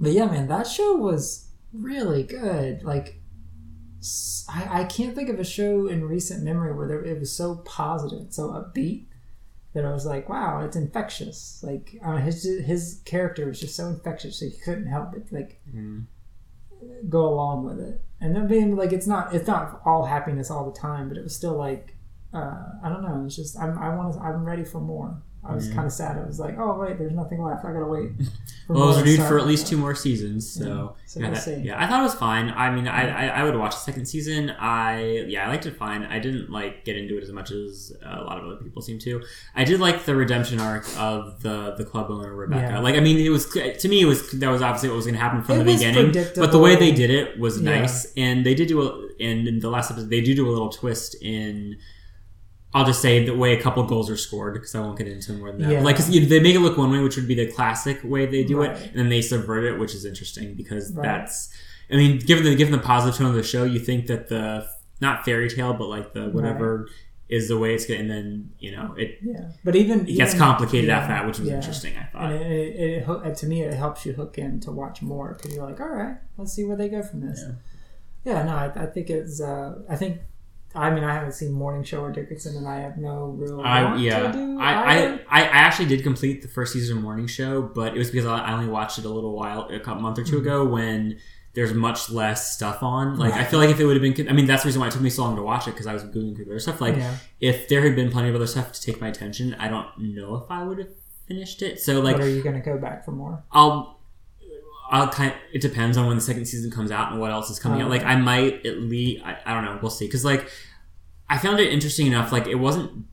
[0.00, 2.82] but yeah, man, that show was really good.
[2.82, 3.20] Like,
[4.48, 8.32] I can't think of a show in recent memory where there, it was so positive,
[8.32, 9.06] so upbeat
[9.74, 11.60] that I was like, wow, it's infectious.
[11.66, 15.60] Like, uh, his his character was just so infectious, so you couldn't help but like
[17.08, 18.02] go along with it.
[18.20, 21.22] And then being like, it's not it's not all happiness all the time, but it
[21.22, 21.96] was still like,
[22.34, 23.24] uh, I don't know.
[23.26, 25.22] It's just I'm I want to I'm ready for more.
[25.44, 26.18] I was kind of sad.
[26.18, 27.64] I was like, oh wait, there's nothing left.
[27.64, 28.10] I gotta wait.
[28.66, 31.30] For Well, it was renewed for at least two more seasons, so Yeah, so yeah,
[31.30, 32.50] we'll that- yeah, I thought it was fine.
[32.50, 34.50] I mean, I, I, I would watch the second season.
[34.50, 36.02] I yeah, I liked it fine.
[36.02, 38.98] I didn't like get into it as much as a lot of other people seem
[38.98, 39.22] to.
[39.54, 42.72] I did like the redemption arc of the the club owner Rebecca.
[42.74, 42.80] Yeah.
[42.80, 45.14] Like, I mean, it was to me, it was that was obviously what was going
[45.14, 46.12] to happen from It the was beginning.
[46.36, 47.80] But the way they did it was Yeah.
[47.80, 50.50] nice, and they did do a and in the last episode they do do a
[50.52, 51.78] little twist in.
[52.74, 55.32] I'll just say the way a couple goals are scored because I won't get into
[55.32, 55.72] more than that.
[55.72, 55.80] Yeah.
[55.82, 58.00] Like 'cause, you know, they make it look one way, which would be the classic
[58.04, 58.72] way they do Right.
[58.72, 61.02] it, and then they subvert it, which is interesting because Right.
[61.04, 61.48] that's.
[61.90, 64.66] I mean, given the given the positive tone of the show, you think that the
[65.00, 66.88] not fairy tale, but like the whatever
[67.30, 70.32] is the way it's going, and then you know it, Yeah, but even it gets
[70.34, 71.54] even- complicated yeah, after that, which was yeah.
[71.56, 71.94] interesting.
[71.96, 72.32] I thought.
[72.32, 75.54] And it, it, it, to me, it helps you hook in to watch more because
[75.54, 77.42] you're like, all right, let's see where they go from this.
[78.24, 79.40] Yeah, no, I, I think it's.
[79.40, 80.18] Uh, I think.
[80.74, 83.60] I mean, I haven't seen Morning Show or Dickinson, and I have no real.
[83.62, 85.20] I, want yeah, to do I, I.
[85.28, 88.52] I actually did complete the first season of Morning Show, but it was because I
[88.52, 90.30] only watched it a little while, a month or Mm-hmm.
[90.32, 91.18] two ago when
[91.54, 93.18] there's much less stuff on.
[93.18, 94.88] Like, I feel like if it would have been, I mean, that's the reason why
[94.88, 96.80] it took me so long to watch it because I was googling through other stuff.
[96.80, 97.16] Like, Yeah.
[97.40, 100.36] if there had been plenty of other stuff to take my attention, I don't know
[100.36, 100.90] if I would have
[101.26, 101.80] finished it.
[101.80, 103.42] So, like, but are you going to go back for more?
[103.50, 103.97] I'll
[104.90, 107.58] I'll kind it depends on when the second season comes out and what else is
[107.58, 107.88] coming out.
[107.88, 107.90] Oh.
[107.90, 110.06] Like I might at least I, I don't know, we'll see.
[110.06, 110.50] Because like
[111.28, 112.32] I found it interesting enough.
[112.32, 113.06] Like it wasn't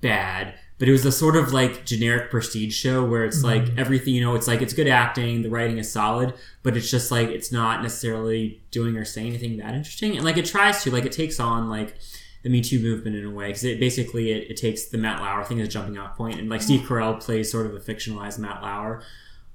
[0.00, 3.78] bad, but it was a sort of like generic prestige show where it's like mm-hmm.
[3.78, 4.34] everything you know.
[4.34, 7.82] It's like it's good acting, the writing is solid, but it's just like it's not
[7.82, 10.16] necessarily doing or saying anything that interesting.
[10.16, 11.96] And like it tries to, like it takes on like
[12.42, 15.20] the Me Too movement in a way because it basically it, it takes the Matt
[15.20, 16.76] Lauer thing as a jumping off point, and like mm-hmm.
[16.76, 19.02] Steve Carell plays sort of a fictionalized Matt Lauer,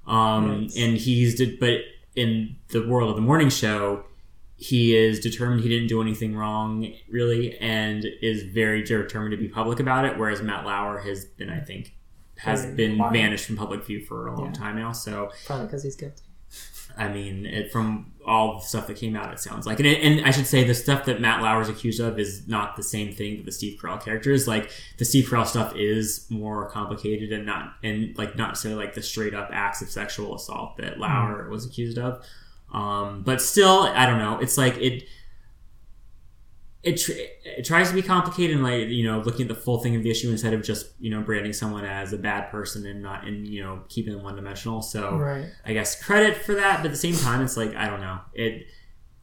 [0.06, 1.80] um, and he's did, but
[2.14, 4.04] in the world of the morning show,
[4.56, 9.48] he is determined he didn't do anything wrong really, and is very determined to be
[9.48, 10.16] public about it.
[10.18, 11.94] Whereas Matt Lauer has been, I think,
[12.38, 13.12] has been quiet.
[13.12, 14.52] vanished from public view for a long Yeah.
[14.52, 14.92] time now.
[14.92, 16.22] So Probably because he's guilty.
[16.96, 20.02] I mean, it, from all the stuff that came out, it sounds like, and, it,
[20.02, 22.82] and I should say the stuff that Matt Lauer is accused of is not the
[22.82, 24.48] same thing that the Steve Carell character is.
[24.48, 28.94] Like the Steve Carell stuff is more complicated and not and like not necessarily like
[28.94, 32.24] the straight up acts of sexual assault that Lauer was accused of.
[32.72, 34.38] Um, but still, I don't know.
[34.38, 35.04] It's like it.
[36.86, 37.12] It, tr-
[37.44, 40.04] it tries to be complicated and like you know looking at the full thing of
[40.04, 43.26] the issue instead of just you know branding someone as a bad person and not
[43.26, 44.82] and you know keeping them one dimensional.
[44.82, 45.46] So Right.
[45.64, 48.20] I guess credit for that, but at the same time, it's like I don't know.
[48.34, 48.68] It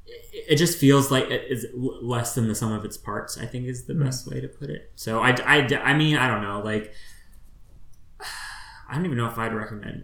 [0.05, 3.37] it, it just feels like it is less than the sum of its parts.
[3.37, 4.03] I think is the hmm.
[4.03, 4.91] best way to put it.
[4.95, 6.59] So I, I, I mean I don't know.
[6.59, 6.93] Like
[8.89, 10.03] I don't even know if I'd recommend.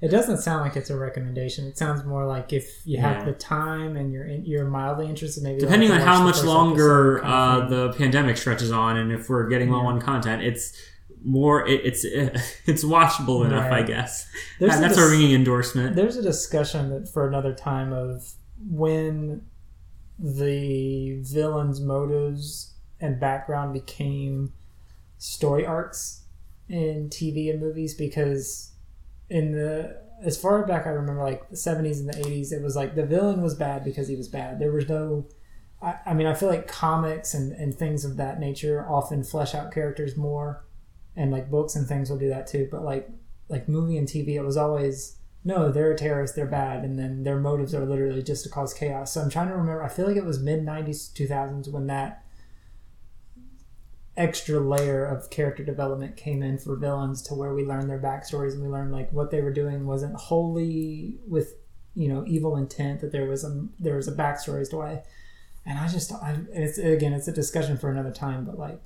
[0.00, 1.66] It doesn't sound like it's a recommendation.
[1.66, 5.42] It sounds more like if you have the time and you're in, you're mildly interested,
[5.42, 9.28] maybe Depending on how much longer kind of uh, the pandemic stretches on, and if
[9.30, 9.88] we're getting low Yeah.
[9.88, 10.76] on content, it's
[11.24, 11.66] more.
[11.66, 12.04] It, it's
[12.66, 14.28] it's watchable enough, I guess.
[14.60, 15.96] There's And a that's a dis- ringing endorsement.
[15.96, 18.32] There's a discussion that for another time of
[18.68, 19.42] when
[20.18, 24.52] the villain's motives and background became
[25.18, 26.24] story arcs
[26.68, 28.72] in TV and movies because
[29.30, 32.76] in the as far back I remember like the 70s and the 80s it was
[32.76, 34.58] like the villain was bad because he was bad.
[34.58, 35.26] There was no
[35.82, 39.54] I, I mean I feel like comics and, and things of that nature often flesh
[39.54, 40.64] out characters more
[41.16, 43.08] and like books and things will do that too but like
[43.48, 47.22] like movie and TV it was always no they're a terrorist they're bad and then
[47.22, 49.12] their motives are literally just to cause chaos.
[49.12, 52.23] So I'm trying to remember I feel like it was mid 90s 2000s when that
[54.16, 58.52] extra layer of character development came in for villains to where we learned their backstories
[58.52, 61.54] and we learned like what they were doing wasn't wholly with
[61.94, 65.02] you know evil intent that there was a there was a backstory as to why.
[65.66, 68.80] And i just I, it's again it's a discussion for another time but like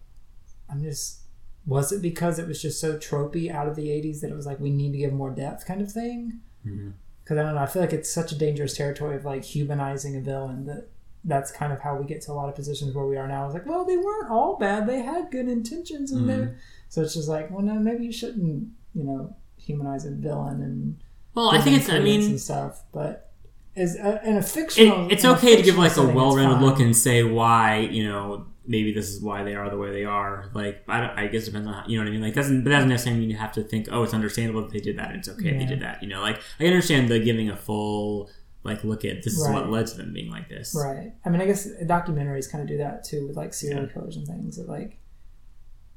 [0.71, 1.21] i'm just
[1.67, 4.47] was it because it was just so tropey out of the 80s that it was
[4.47, 6.41] like we need to give more depth kind of thing?
[6.67, 6.91] Mm-hmm.
[7.23, 10.17] Because i don't know i feel like it's such a dangerous territory of like humanizing
[10.17, 10.89] a villain that
[11.25, 13.45] that's kind of how we get to a lot of positions where we are now
[13.45, 16.53] it's like well they weren't all bad they had good intentions and they mm-hmm.
[16.89, 20.99] so it's just like well no maybe you shouldn't you know humanize a villain and
[21.35, 21.89] Well, I think it's.
[21.89, 23.33] I credence mean, and stuff but
[23.77, 26.65] as a, in a it, fictional it's in a okay to give like a well-rounded
[26.65, 30.05] look and say why you know maybe this is why they are the way they
[30.05, 30.51] are.
[30.53, 32.21] Like I, don't, I guess it depends on how, you know what I mean.
[32.21, 34.71] Like doesn't but that doesn't necessarily mean you have to think oh it's understandable that
[34.71, 35.15] they did that.
[35.15, 36.03] It's okay they did that.
[36.03, 38.31] You know, like I understand the giving a full
[38.65, 39.55] like look at this is Right.
[39.55, 40.75] what led to them being like this.
[40.77, 41.13] Right.
[41.25, 44.27] I mean, I guess documentaries kind of do that too with like serial killers and
[44.27, 44.57] things.
[44.57, 44.99] That like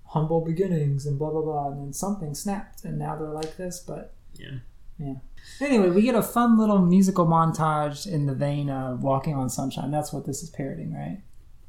[0.05, 3.80] humble beginnings and blah blah blah, and then something snapped, and now they're like this.
[3.80, 4.59] But Yeah.
[4.99, 5.16] yeah.
[5.59, 9.89] Anyway, we get a fun little musical montage in the vein of "Walking on Sunshine."
[9.91, 11.22] That's what this is parroting, right?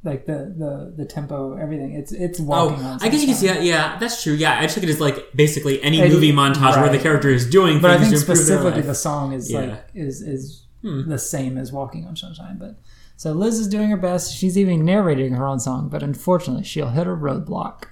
[0.04, 1.92] Like the the the tempo, everything.
[1.94, 2.98] It's it's Oh, walking on.
[3.00, 3.62] I guess you can see that.
[3.62, 4.32] Yeah, that's true.
[4.34, 7.80] Yeah, I took it as like basically any movie montage where the character is doing
[7.80, 9.60] But I things think to improve their specifically the song is Yeah.
[9.60, 11.08] Like is is Hmm.
[11.08, 12.80] the same as "Walking on Sunshine." But
[13.16, 14.34] so Liz is doing her best.
[14.34, 17.84] She's even narrating her own song, but unfortunately, she'll hit a roadblock.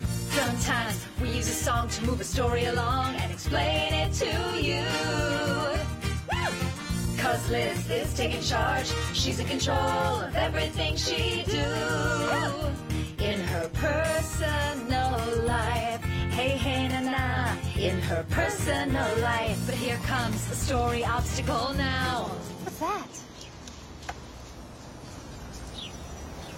[0.00, 4.82] Sometimes we use a song to move a story along and explain it to you.
[7.18, 8.86] Cause Liz is taking charge.
[9.12, 11.64] She's in control of everything she do.
[13.22, 16.00] In her personal life.
[16.30, 17.47] Hey, hey, na na.
[17.78, 19.56] In her personal life.
[19.64, 22.24] But here comes the story obstacle now.
[22.64, 23.06] What's that?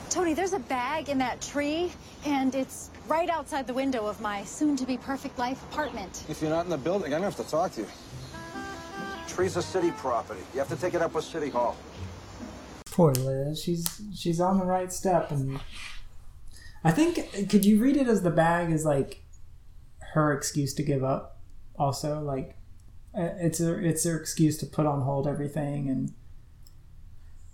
[0.09, 1.93] Tony, there's a bag in that tree,
[2.25, 6.25] and it's right outside the window of my soon to be perfect life apartment.
[6.31, 7.87] If you're not in the building, I'm gonna have to talk to you.
[9.29, 10.41] Tree's a city property.
[10.55, 11.77] You have to take it up with City Hall.
[12.87, 13.63] Poor Liz.
[13.63, 15.61] She's she's on the right step, and
[16.83, 19.20] I think could you read it as the bag is like
[20.13, 21.39] her excuse to give up?
[21.79, 22.57] Also, like
[23.17, 26.13] uh, it's her it's her excuse to put on hold everything and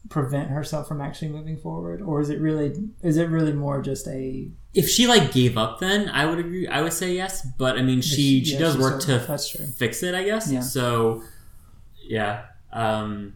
[0.09, 4.07] prevent herself from actually moving forward, or is it really is it really more just
[4.07, 7.79] a if she like gave up then i would agree i would say yes but
[7.79, 9.65] i mean she she yeah, does she work to that's true.
[9.67, 10.61] fix it i guess Yeah.
[10.61, 11.23] so
[12.07, 12.45] yeah
[12.75, 13.35] um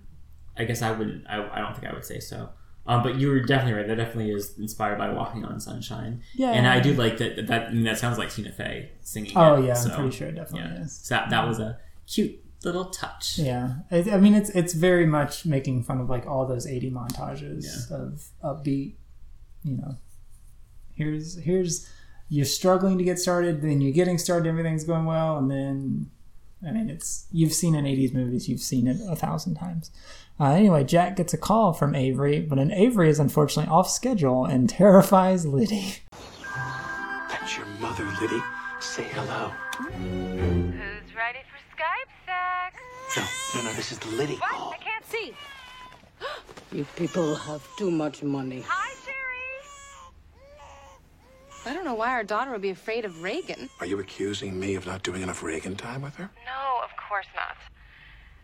[0.58, 2.50] i guess i wouldn't i, I don't think i would say so
[2.90, 3.86] um, but you were definitely right.
[3.86, 6.50] That definitely is inspired by "Walking on Sunshine." Yeah.
[6.50, 7.46] and I do like that.
[7.46, 9.32] That I mean, that sounds like Tina Fey singing.
[9.36, 10.82] Oh it, yeah, so, I'm pretty sure it definitely yeah.
[10.82, 10.92] is.
[10.92, 11.78] So that, that was a
[12.08, 13.38] cute little touch.
[13.38, 16.90] Yeah, I, I mean it's it's very much making fun of like all those eighty
[16.90, 17.96] montages Yeah.
[17.96, 18.94] of upbeat.
[19.62, 19.96] You know,
[20.94, 21.88] here's here's
[22.28, 26.10] you're struggling to get started, then you're getting started, everything's going well, and then
[26.66, 29.92] I mean it's you've seen in eighties movies, you've seen it a thousand times.
[30.40, 34.46] Uh, anyway, Jack gets a call from Avery, but an Avery is unfortunately off schedule
[34.46, 35.96] and terrifies Liddy.
[37.28, 38.42] That's your mother, Liddy.
[38.80, 39.52] Say hello.
[39.76, 42.76] Who's ready for Skype sex?
[43.54, 44.50] No, no, no, this is the Liddy What?
[44.50, 44.72] call.
[44.72, 45.34] I can't see.
[46.72, 48.62] You people have too much money.
[48.68, 49.16] Hi, Sherry.
[51.66, 53.68] I don't know why our daughter would be afraid of Reagan.
[53.80, 56.30] Are you accusing me of not doing enough Reagan time with her?
[56.46, 57.56] No, of course not.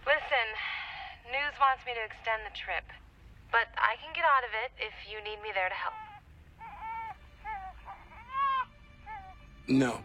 [0.05, 0.49] Listen,
[1.31, 2.85] News wants me to extend the trip,
[3.51, 5.95] but I can get out of it if you need me there to help.
[9.69, 9.99] No.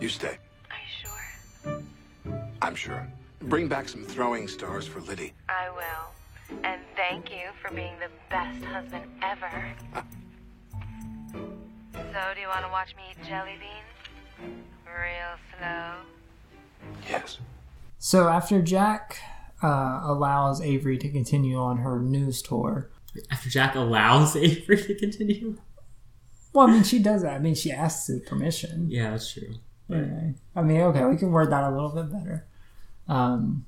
[0.00, 0.38] You stay.
[0.70, 1.82] Are you sure?
[2.62, 3.06] I'm sure.
[3.42, 5.32] Bring back some throwing stars for Liddy.
[5.48, 6.58] I will.
[6.64, 9.72] And thank you for being the best husband ever.
[11.94, 14.52] so, do you want to watch me eat jelly beans?
[14.84, 15.94] Real slow.
[17.08, 17.38] Yes.
[17.98, 19.18] So after Jack
[19.62, 22.90] uh, allows Avery to continue on her news tour,
[23.30, 25.56] After Jack allows Avery to continue.
[26.52, 27.34] well, I mean she does that.
[27.34, 28.90] I mean she asks his permission.
[28.90, 29.54] Yeah, that's true.
[29.90, 32.46] Anyway, I mean, okay, we can word that a little bit better.
[33.06, 33.66] Um,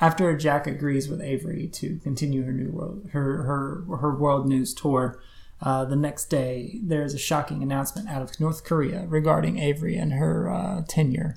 [0.00, 4.72] after Jack agrees with Avery to continue her new world, her her her world news
[4.72, 5.20] tour,
[5.60, 9.96] uh, the next day there is a shocking announcement out of North Korea regarding Avery
[9.96, 11.36] and her uh, tenure.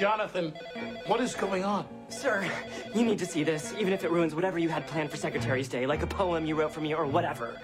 [0.00, 0.54] Jonathan,
[1.08, 1.86] what is going on?
[2.08, 2.50] Sir,
[2.94, 5.68] you need to see this, even if it ruins whatever you had planned for Secretary's
[5.68, 7.60] Day, like a poem you wrote for me or whatever.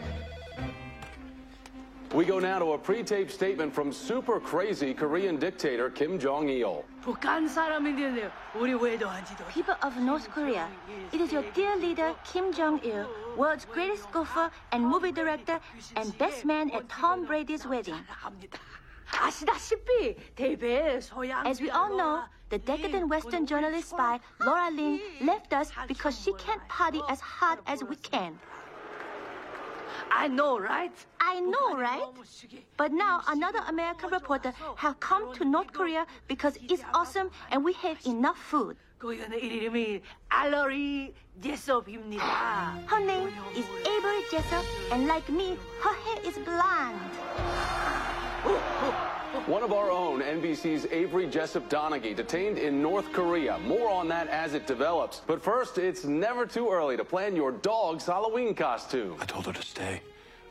[2.12, 6.84] We go now to a pre-taped statement from super crazy Korean dictator Kim Jong-il.
[9.55, 10.68] People of North Korea,
[11.12, 13.09] it is your dear leader Kim Jong-il,
[13.39, 15.59] world's greatest golfer and movie director
[15.97, 17.95] and best man at Tom Brady's wedding.
[21.44, 26.32] As we all know, the decadent Western journalist spy Laura Ling left us because she
[26.34, 28.38] can't party as hard as we can.
[30.11, 30.92] I know, right?
[31.20, 32.04] I know, right?
[32.76, 37.72] But now another American reporter have come to North Korea because it's awesome and we
[37.74, 38.76] have enough food.
[38.98, 39.14] Her
[43.00, 48.16] name is Avery Jessup, and like me, her hair is blonde.
[49.47, 53.59] One of our own, NBC's Avery Jessup Donaghy, detained in North Korea.
[53.61, 55.20] More on that as it develops.
[55.26, 59.16] But first, it's never too early to plan your dog's Halloween costume.
[59.20, 60.01] I told her to stay.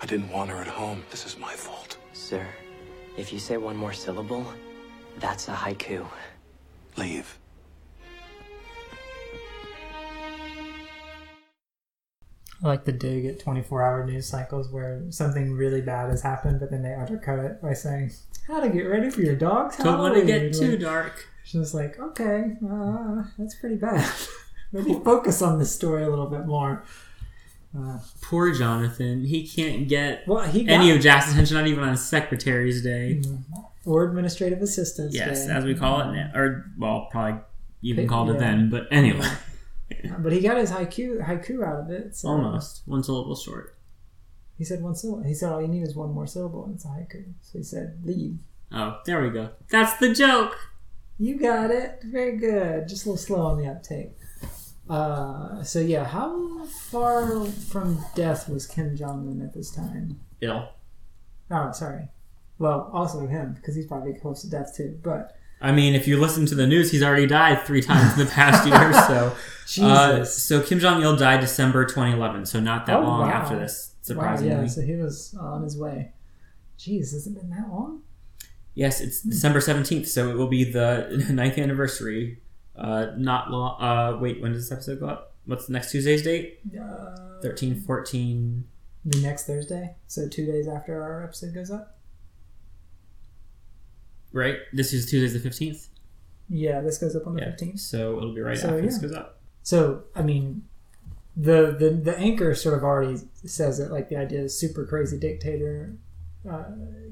[0.02, 1.04] I didn't want her at home.
[1.12, 1.98] This is my fault.
[2.14, 2.46] Sir,
[3.18, 4.46] if you say one more syllable,
[5.20, 6.06] that's a haiku.
[6.96, 7.38] Leave.
[12.64, 16.60] I like the dig at 24 hour news cycles where something really bad has happened,
[16.60, 18.12] but then they undercut it by saying,
[18.48, 21.28] How to get ready for your dog's Don't want to Halloween." get too Like, dark.
[21.46, 24.10] Just like, okay, uh, that's pretty bad.
[24.72, 26.84] Maybe focus on this story a little bit more.
[27.78, 29.26] Uh, Poor Jonathan.
[29.26, 33.22] He can't get Well, he any of Jack's attention, not even on Secretary's Day.
[33.86, 35.14] or administrative assistance.
[35.14, 35.52] Yes, day.
[35.54, 36.32] as we call it now.
[36.34, 37.42] Or, well, probably
[37.84, 38.70] even called it then.
[38.70, 39.30] But anyway,
[40.20, 42.16] But he got his haiku haiku out of it.
[42.16, 42.82] So almost.
[42.86, 43.78] One syllable short.
[44.58, 45.24] He said one syllable.
[45.24, 47.34] He said all you need is one more syllable, and it's a haiku.
[47.42, 48.40] So he said leave.
[48.72, 49.50] Oh, there we go.
[49.70, 50.58] That's the joke.
[51.18, 52.00] You got it.
[52.04, 52.88] Very good.
[52.88, 54.18] Just a little slow on the uptake.
[54.90, 60.20] Uh, so yeah, how far from death was Kim Jong Un at this time?
[60.42, 60.70] Ill.
[61.50, 62.10] Oh, sorry.
[62.60, 65.00] Well, also him because he's probably close to death too.
[65.04, 65.36] But
[65.66, 68.32] I mean, if you listen to the news, he's already died three times in the
[68.32, 68.94] past year.
[69.66, 72.46] So, uh, so Kim Jong Il died December 2011.
[72.46, 73.30] So not that Oh, long wow.
[73.34, 74.52] after this, wow, surprisingly.
[74.54, 74.68] yeah.
[74.68, 76.12] So he was on his way.
[76.80, 78.02] Jeez, has it been that long?
[78.74, 82.42] Yes, it's December 17th, so it will be the ninth anniversary.
[82.76, 83.82] Uh, not long.
[83.82, 85.34] Uh, wait, when does this episode go up?
[85.46, 86.60] What's the next Tuesday's date?
[86.78, 88.66] Uh, 13, 14.
[89.06, 91.95] The next Thursday, so two days after our episode goes up.
[94.36, 94.58] Right?
[94.74, 95.88] This is Tuesday's the 15th?
[96.50, 97.80] Yeah, this goes up on the Yeah, fifteenth.
[97.80, 99.40] so it'll be right So, after this goes up.
[99.64, 100.64] So I mean,
[101.36, 103.92] the the the anchor sort of already says it.
[103.92, 105.96] Like the idea is super crazy dictator
[106.48, 106.66] uh,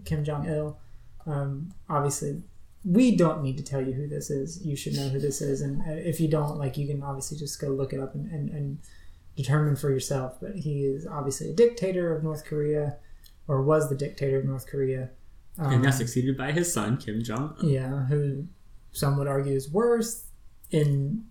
[0.06, 0.78] Kim Jong Il.
[1.26, 2.44] Um, obviously,
[2.86, 4.64] we don't need to tell you who this is.
[4.64, 7.38] You should know who this is, and uh, if you don't, like, you can obviously
[7.38, 8.78] just go look it up and, and, and
[9.36, 10.38] determine for yourself.
[10.42, 12.98] But he is obviously a dictator of North Korea,
[13.48, 15.10] or was the dictator of North Korea.
[15.58, 17.70] And now Um, succeeded by his son, Kim Jong Un.
[17.70, 18.48] yeah, who
[18.92, 20.26] some would argue is worse
[20.72, 21.26] in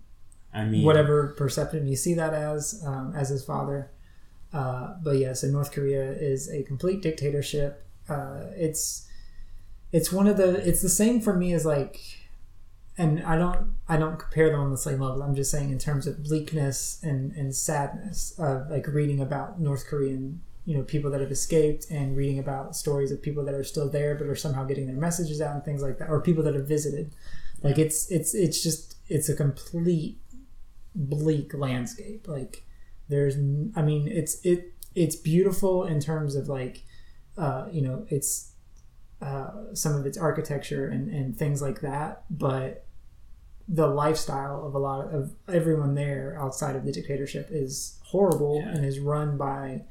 [0.55, 3.91] I mean, whatever perception you see that as, um, as his father.
[4.53, 7.87] Uh, but yeah, so North Korea is a complete dictatorship.
[8.09, 9.09] Uh, it's
[9.93, 11.99] it's one of the it's the same for me as like,
[12.99, 15.23] and I don't I don't compare them on the same level.
[15.23, 19.87] I'm just saying in terms of bleakness and and sadness of like reading about North
[19.87, 23.65] Korean you know people that have escaped and reading about stories of people that are
[23.65, 26.43] still there but are somehow getting their messages out and things like that or people
[26.45, 27.13] that have visited.
[27.63, 30.19] Like it's it's it's just it's a complete
[30.95, 32.29] bleak landscape.
[32.29, 32.65] Like
[33.13, 33.37] there's
[33.77, 36.83] i mean it's it it's beautiful in terms of like
[37.37, 38.53] uh you know it's
[39.21, 42.87] uh some of its architecture and and things like that but
[43.69, 48.85] the lifestyle of a lot of everyone there outside of the dictatorship is horrible and
[48.85, 49.83] is run by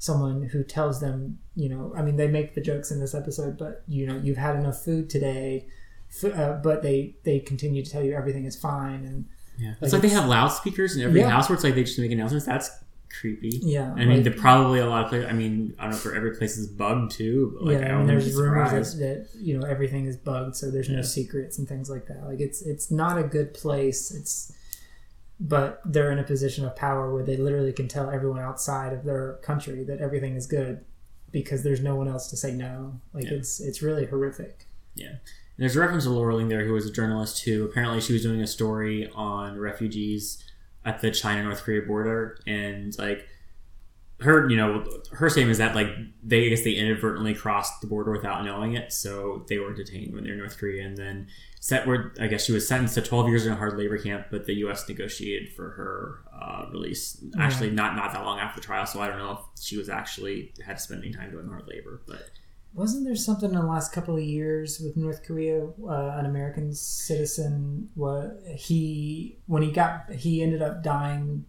[0.00, 3.56] someone who tells them you know i mean they make the jokes in this episode
[3.58, 5.66] but you know you've had enough food today
[6.24, 9.26] uh, but they they continue to tell you everything is fine and
[9.58, 9.74] Yeah.
[9.82, 11.28] It's like they have loudspeakers in every Yeah.
[11.30, 12.46] house where it's like they just make announcements.
[12.46, 12.70] That's
[13.20, 13.50] creepy.
[13.62, 15.28] Yeah, I mean, like- probably a lot of places.
[15.28, 17.52] I mean, I don't know if every place is bugged too.
[17.54, 19.00] But like, yeah, I and don't there's be rumors that,
[19.34, 22.24] that you know everything is bugged, so there's no secrets and things like that.
[22.24, 24.10] Like it's it's not a good place.
[24.10, 24.52] It's
[25.40, 29.04] but they're in a position of power where they literally can tell everyone outside of
[29.04, 30.84] their country that everything is good
[31.32, 33.00] because there's no one else to say no.
[33.14, 33.34] Like Yeah.
[33.38, 34.66] it's it's really horrific.
[34.94, 35.08] Yeah.
[35.08, 35.18] And
[35.56, 38.22] there's a reference to Laura Ling there, who was a journalist who apparently she was
[38.22, 40.42] doing a story on refugees
[40.84, 43.26] at the China North Korea border, and like
[44.20, 45.88] her, you know, her statement is that like
[46.22, 50.14] they I guess they inadvertently crossed the border without knowing it, so they were detained
[50.14, 51.28] when they were in North Korea, and then
[51.60, 54.26] set were I guess she was sentenced to 12 years in a hard labor camp,
[54.30, 54.88] but the U.S.
[54.88, 57.18] negotiated for her uh, release.
[57.22, 57.42] Yeah.
[57.42, 59.88] Actually, not not that long after the trial, so I don't know if she was
[59.88, 62.30] actually had to spend any time doing hard labor, but.
[62.72, 65.66] Wasn't there something in the last couple of years with North Korea?
[65.84, 71.46] Uh, an American citizen, what he when he got he ended up dying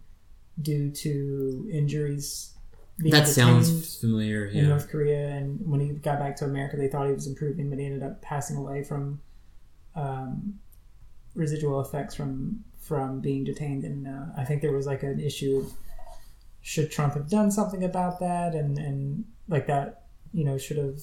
[0.60, 2.52] due to injuries
[2.98, 4.46] That sounds familiar.
[4.46, 7.70] in North Korea, and when he got back to America, they thought he was improving,
[7.70, 9.20] but he ended up passing away from
[9.96, 10.58] um,
[11.34, 13.84] residual effects from from being detained.
[13.84, 15.72] And uh, I think there was like an issue of
[16.60, 21.00] should Trump have done something about that, and and like that, you know, should have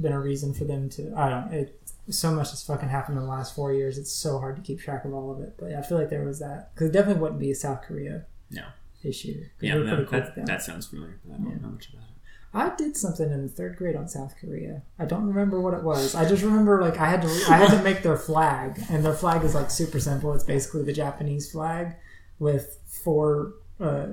[0.00, 1.12] been a reason for them to.
[1.16, 1.52] I don't.
[1.52, 3.96] It so much has fucking happened in the last four years.
[3.98, 5.54] It's so hard to keep track of all of it.
[5.58, 8.64] But I feel like there was that because it definitely wouldn't be South Korea No.
[9.04, 9.44] Issue.
[9.60, 11.56] Yeah, we're cool that, that sounds familiar, but I don't Yeah.
[11.62, 12.08] know much about it.
[12.56, 14.82] I did something in the third grade on South Korea.
[14.98, 16.14] I don't remember what it was.
[16.14, 19.12] I just remember like I had to I had to make their flag, and their
[19.14, 20.32] flag is like super simple.
[20.34, 21.96] It's basically the Japanese flag
[22.38, 24.06] with four, uh,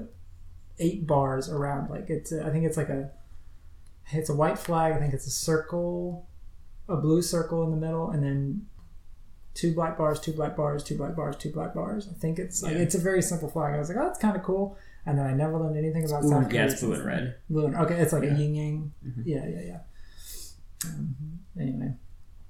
[0.79, 1.91] eight bars around.
[1.91, 3.11] Like it's a, I think it's like a
[4.11, 4.93] it's a white flag.
[4.93, 6.27] I think it's a circle,
[6.89, 8.65] a blue circle in the middle, and then
[9.53, 12.07] two black bars, two black bars, two black bars, two black bars.
[12.09, 12.79] I think it's like Yeah.
[12.79, 13.75] it's a very simple flag.
[13.75, 14.77] I was like, oh, that's kind of cool.
[15.05, 16.65] And then I never learned anything about Ooh, South yeah, Korea.
[16.65, 17.35] it's blue and red.
[17.49, 18.35] Blue and okay, it's like Yeah.
[18.35, 18.91] a yin yang.
[19.05, 19.23] Mhm.
[19.25, 19.79] Yeah, yeah, yeah.
[20.85, 21.15] Um,
[21.59, 21.93] anyway,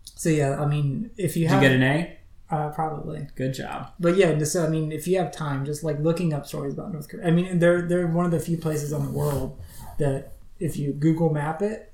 [0.03, 2.17] so yeah, I mean, if you Did have you get an A?
[2.49, 3.27] uh, probably.
[3.35, 3.91] Good job.
[3.99, 6.91] But yeah, just, I mean, if you have time, just like looking up stories about
[6.93, 7.27] North Korea.
[7.27, 9.59] I mean, they're they're one of the few places in the world
[9.97, 11.90] that if you Google Map it,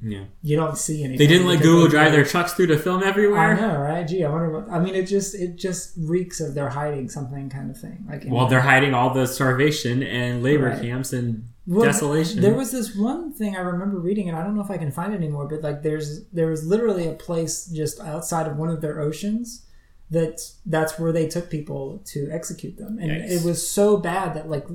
[0.00, 0.24] Yeah.
[0.42, 1.18] you don't see anything.
[1.18, 3.56] They didn't let Google drive their trucks through to film everywhere.
[3.56, 4.06] I know, right?
[4.06, 4.70] Gee, I wonder what.
[4.70, 8.04] I mean, it just it just reeks of they're hiding something kind of thing.
[8.08, 10.80] Like Well, they're hiding all the starvation and labor Right.
[10.80, 12.40] camps and Well, desolation.
[12.40, 14.92] There was this one thing I remember reading, and I don't know if I can
[14.92, 15.46] find it anymore.
[15.48, 19.64] But like, there's there was literally a place just outside of one of their oceans
[20.10, 23.30] that that's where they took people to execute them, and Yikes.
[23.30, 24.66] it was so bad that like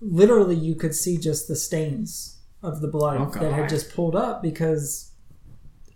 [0.00, 4.14] literally you could see just the stains of the blood Oh, that had just pulled
[4.16, 5.10] up because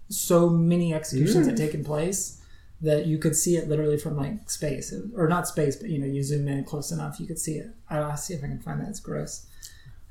[0.08, 1.58] so many executions had Mm.
[1.58, 2.40] taken place
[2.80, 4.92] that you could see it literally from like space.
[5.16, 7.70] Or not space but you know you zoom in close enough you could see it.
[7.88, 8.88] I'll see if i can find that.
[8.88, 9.46] It's gross.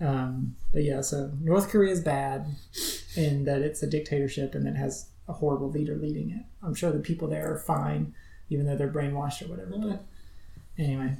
[0.02, 2.46] Um, but yeah so north korea is bad
[3.16, 6.44] in that it's a dictatorship and it has a horrible leader leading it.
[6.62, 8.14] I'm sure the people there are fine
[8.50, 10.04] even though they're brainwashed or whatever but
[10.78, 11.16] anyway.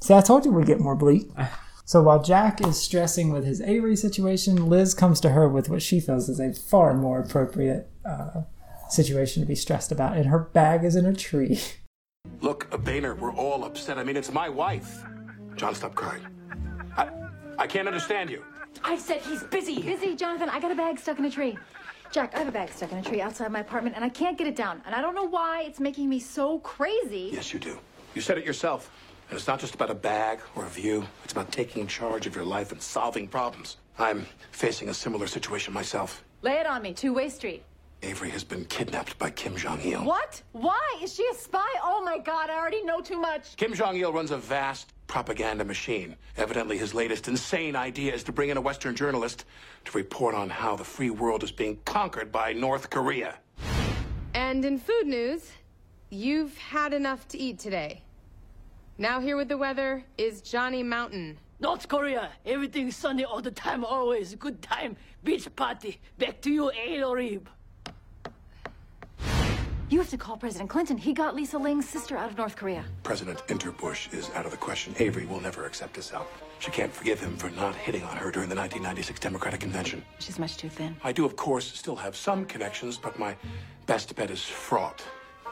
[0.00, 1.30] See i told you we'd get more bleak
[1.92, 5.82] so while Jack is stressing with his Avery situation, Liz comes to her with what
[5.82, 8.44] she feels is a far more appropriate uh,
[8.88, 11.60] situation to be stressed about, and her bag is in a tree.
[12.40, 13.98] Look, Boehner, we're all upset.
[13.98, 15.04] I mean, it's my wife.
[15.54, 16.26] John, stop crying.
[16.96, 17.10] I,
[17.58, 18.42] I can't understand you.
[18.82, 19.82] I said he's busy.
[19.82, 20.48] Busy, Jonathan.
[20.48, 21.58] I got a bag stuck in a tree.
[22.10, 24.38] Jack, I have a bag stuck in a tree outside my apartment, and I can't
[24.38, 24.80] get it down.
[24.86, 27.32] And I don't know why it's making me so crazy.
[27.34, 27.78] Yes, you do.
[28.14, 28.90] You said it yourself.
[29.32, 31.06] And it's not just about a bag or a view.
[31.24, 33.78] It's about taking charge of your life and solving problems.
[33.98, 36.22] I'm facing a similar situation myself.
[36.42, 37.64] Lay it on me, two-way street.
[38.02, 40.04] Avery has been kidnapped by Kim Jong-il.
[40.04, 40.42] What?
[40.52, 40.98] Why?
[41.02, 41.66] Is she a spy?
[41.82, 43.56] Oh my god, I already know too much.
[43.56, 46.14] Kim Jong-il runs a vast propaganda machine.
[46.36, 49.46] Evidently, his latest insane idea is to bring in a Western journalist
[49.86, 53.36] to report on how the free world is being conquered by North Korea.
[54.34, 55.50] And in food news,
[56.10, 58.02] you've had enough to eat today.
[58.98, 61.38] Now here with the weather is Johnny Mountain.
[61.60, 64.34] North Korea, everything sunny all the time, always.
[64.34, 64.96] Good time.
[65.24, 65.98] Beach party.
[66.18, 67.46] Back to you, Adorib.
[69.88, 70.98] You have to call President Clinton.
[70.98, 72.84] He got Lisa Ling's sister out of North Korea.
[73.02, 74.94] President Interbush is out of the question.
[74.98, 76.30] Avery will never accept his help.
[76.58, 80.04] She can't forgive him for not hitting on her during the 1996 Democratic Convention.
[80.18, 80.96] She's much too thin.
[81.02, 83.36] I do, of course, still have some connections, but my
[83.86, 85.02] best bet is fraught.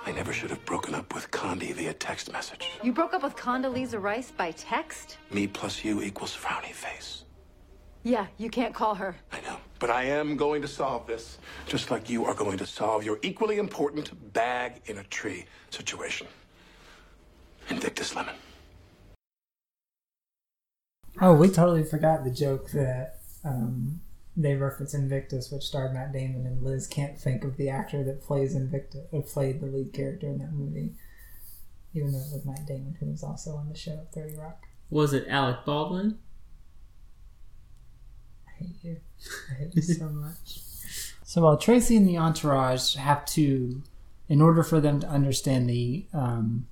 [0.06, 2.70] I never should have broken up with Condi via text message.
[2.82, 5.18] You broke up with Condoleezza Rice by text?
[5.30, 7.24] Me plus you equals frowny face.
[8.02, 9.14] Yeah, you can't call her.
[9.30, 9.58] I know.
[9.78, 13.18] But I am going to solve this, just like you are going to solve your
[13.22, 16.26] equally important bag in a tree situation.
[17.68, 18.34] Invictus Lemon.
[21.20, 24.00] Oh, we totally forgot the joke that um,
[24.42, 28.22] they reference Invictus, which starred Matt Damon, and Liz can't think of the actor that
[28.22, 30.94] plays Invictus, or played the lead character in that movie,
[31.94, 34.66] even though it was Matt Damon, who was also on the show Thirty Rock.
[34.88, 36.18] Was it Alec Baldwin?
[38.48, 38.96] I hate you.
[39.50, 40.60] I hate you so much.
[41.24, 43.82] So while Tracy and the entourage have to,
[44.28, 46.66] in order for them to understand the um,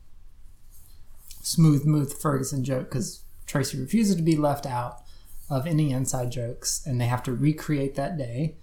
[1.43, 5.03] smooth move Ferguson joke, because Tracy refuses to be left out
[5.51, 8.57] of any inside jokes, and they have to recreate that day.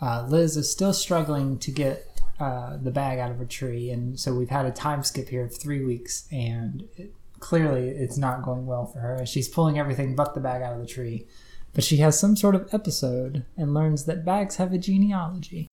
[0.00, 4.18] Uh, Liz is still struggling to get uh, the bag out of a tree, and
[4.18, 8.42] so we've had a time skip here of three weeks, and it, clearly it's not
[8.42, 9.26] going well for her.
[9.26, 11.26] She's pulling everything but the bag out of the tree.
[11.74, 15.68] But she has some sort of episode and learns that bags have a genealogy.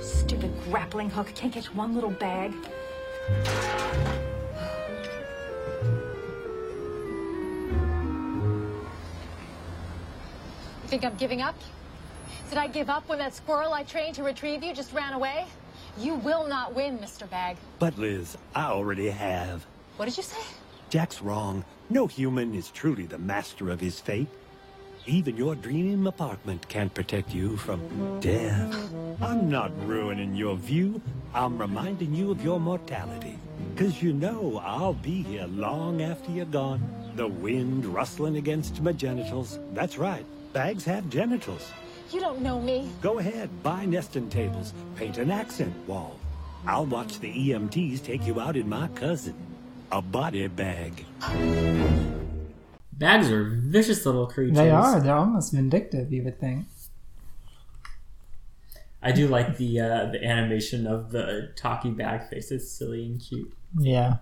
[0.00, 1.32] Stupid grappling hook.
[1.34, 2.52] Can't catch one little bag.
[10.90, 11.54] Think I'm giving up?
[12.48, 15.46] Did I give up when that squirrel I trained to retrieve you just ran away?
[15.96, 17.30] You will not win, Mr.
[17.30, 17.58] Bag.
[17.78, 19.64] But Liz, I already have.
[19.98, 20.42] What did you say?
[20.88, 21.64] Jack's wrong.
[21.90, 24.26] No human is truly the master of his fate.
[25.06, 28.92] Even your dream apartment can't protect you from death.
[29.22, 31.00] I'm not ruining your view.
[31.32, 33.38] I'm reminding you of your mortality.
[33.76, 36.82] Cause you know I'll be here long after you're gone.
[37.14, 39.60] The wind rustling against my genitals.
[39.72, 40.26] That's right.
[40.52, 41.70] Bags have genitals.
[42.10, 42.90] You don't know me.
[43.00, 46.18] Go ahead, buy nesting tables, paint an accent wall.
[46.66, 49.36] I'll watch the EMTs take you out in my cousin,
[49.92, 51.04] a body bag.
[52.92, 54.56] Bags are vicious little creatures.
[54.56, 55.00] They are.
[55.00, 56.66] They're almost vindictive, you would think.
[59.02, 62.50] I do like the uh, the animation of the talking bag face.
[62.50, 63.50] It's silly and cute.
[63.78, 64.16] Yeah.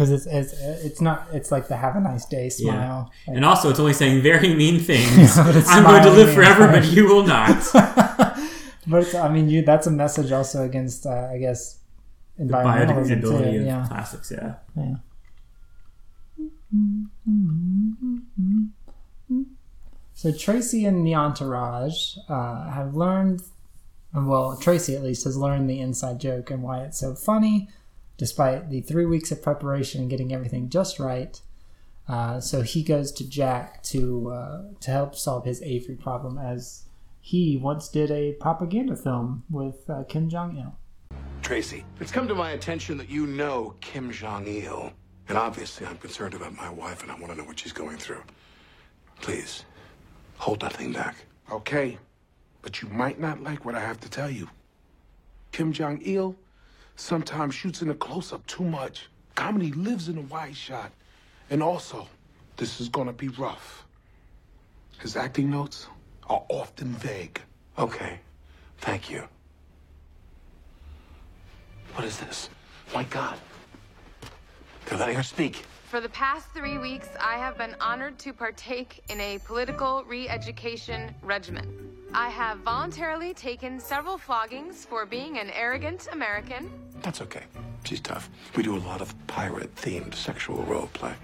[0.00, 3.12] Because it's, it's it's not it's like the have a nice day smile.
[3.28, 3.34] Yeah.
[3.34, 5.36] And also, it's only saying very mean things.
[5.36, 7.62] I'm going to live forever, but you will not.
[8.86, 11.80] but I mean, you that's a message also against, uh, I guess,
[12.40, 13.34] environmentalism too.
[13.36, 13.86] of Yeah.
[13.88, 14.32] plastics.
[14.32, 14.54] Yeah.
[14.74, 14.94] Yeah.
[20.14, 23.42] So Tracy and the entourage uh, have learned,
[24.14, 27.68] well, Tracy at least has learned the inside joke and why it's so funny,
[28.20, 31.40] despite the three weeks of preparation and getting everything just right.
[32.06, 36.84] Uh, so he goes to Jack to uh, to help solve his Avery problem, as
[37.22, 40.76] he once did a propaganda film with uh, Kim Jong Il.
[41.40, 44.92] Tracy, it's come to my attention that you know Kim Jong Il.
[45.28, 47.96] And obviously, I'm concerned about my wife and I want to know what she's going
[47.96, 48.22] through.
[49.22, 49.64] Please,
[50.36, 51.14] hold nothing back.
[51.50, 51.96] Okay,
[52.60, 54.50] but you might not like what I have to tell you.
[55.52, 56.36] Kim Jong Il
[57.00, 59.08] sometimes shoots in a close up too much.
[59.34, 60.92] Comedy lives in a wide shot.
[61.48, 62.06] And also,
[62.56, 63.84] this is gonna be rough.
[64.98, 65.86] His acting notes
[66.28, 67.40] are often vague.
[67.78, 68.20] Okay,
[68.78, 69.26] thank you.
[71.94, 72.50] What is this?
[72.94, 73.38] My God.
[74.86, 75.64] They're letting her speak.
[75.90, 80.28] For the past three weeks, I have been honored to partake in a political re
[80.28, 81.66] education regimen.
[82.14, 86.70] I have voluntarily taken several floggings for being an arrogant American.
[87.02, 87.42] That's okay.
[87.82, 88.30] She's tough.
[88.54, 91.14] We do a lot of pirate themed sexual role play.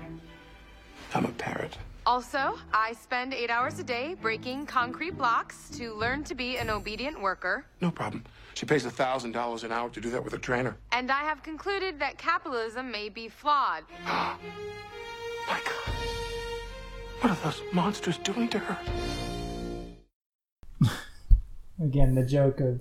[1.15, 1.79] I'm a parrot.
[2.05, 6.71] Also, I spend eight hours a day breaking concrete blocks to learn to be an
[6.71, 7.65] obedient worker.
[7.81, 8.25] No problem.
[8.57, 10.79] She pays $1,000 an hour to do that with a trainer.
[10.91, 13.85] And I have concluded that capitalism may be flawed.
[14.09, 14.39] Ah,
[17.21, 18.79] what are those monsters doing to her?
[21.83, 22.81] Again, the joke of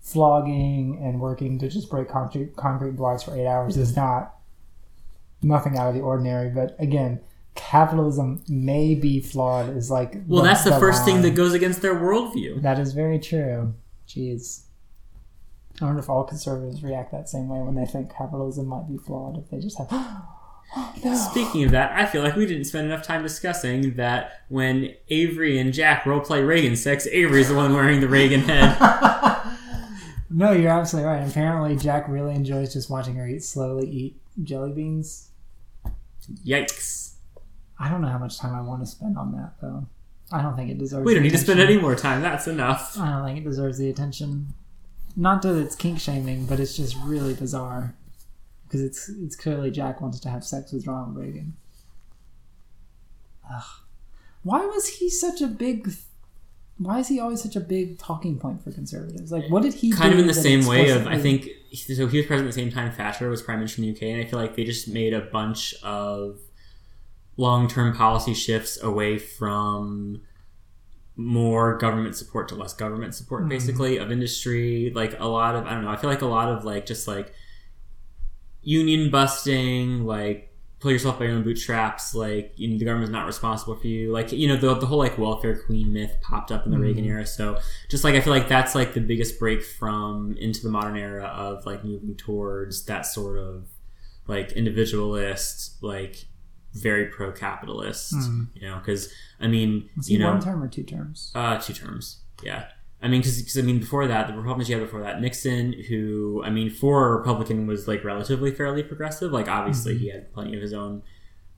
[0.00, 4.34] flogging and working to just break concrete, concrete blocks for eight hours is not
[5.42, 6.48] nothing out of the ordinary.
[6.48, 7.20] But again,
[7.54, 11.94] capitalism may be flawed is like Well, that's the, first thing that goes against their
[11.94, 12.62] worldview.
[12.62, 13.74] That is very true.
[14.08, 14.62] Jeez.
[15.80, 18.98] I wonder if all conservatives react that same way when they think capitalism might be
[18.98, 19.38] flawed.
[19.38, 19.90] If they just have,
[21.30, 25.58] Speaking of that, I feel like we didn't spend enough time discussing that when Avery
[25.58, 28.78] and Jack roleplay Reagan sex, Avery's the one wearing the Reagan head.
[30.30, 31.28] no, you're absolutely right.
[31.28, 35.30] Apparently, Jack really enjoys just watching her eat slowly eat jelly beans.
[36.46, 37.14] Yikes!
[37.78, 39.88] I don't know how much time I want to spend on that though.
[40.30, 41.04] I don't think it deserves.
[41.04, 42.22] We don't need to spend any more time.
[42.22, 42.96] That's enough.
[42.96, 44.54] I don't think it deserves the attention.
[45.16, 47.94] Not that it's kink shaming, but it's just really bizarre
[48.64, 51.54] because it's it's clearly Jack wants to have sex with Ronald Reagan.
[53.52, 53.62] Ugh.
[54.42, 55.90] Why was he such a big?
[56.78, 59.30] Why is he always such a big talking point for conservatives?
[59.32, 62.06] Like, what did he kind do of in the same way of I think so
[62.06, 64.20] he was president at the same time Thatcher was prime minister in the UK and
[64.20, 66.38] I feel like they just made a bunch of
[67.36, 70.22] long-term policy shifts away from
[71.16, 73.48] more government support to less government support Mhm.
[73.50, 76.48] basically of industry like a lot of I don't know I feel like a lot
[76.48, 77.32] of like just like
[78.62, 80.46] union busting like
[80.80, 84.10] pull yourself by your own bootstraps like you know, the government's not responsible for you
[84.12, 86.82] like you know the, the whole like welfare queen myth popped up in the Mhm.
[86.82, 87.58] reagan era so
[87.90, 91.24] just like i feel like that's like the biggest break from into the modern era
[91.24, 93.66] of like moving towards that sort of
[94.26, 96.24] like individualist like
[96.74, 98.46] very pro-capitalist Mhm.
[98.54, 101.32] you know because i mean you know one term or two terms?
[101.34, 102.20] uh, two terms.
[102.42, 102.66] Yeah.
[103.02, 106.42] I mean, because I mean, before that, the Republicans you had before that, Nixon, who
[106.44, 109.32] I mean, for a Republican was like relatively fairly progressive.
[109.32, 110.00] Like, obviously, Mhm.
[110.00, 111.02] he had plenty of his own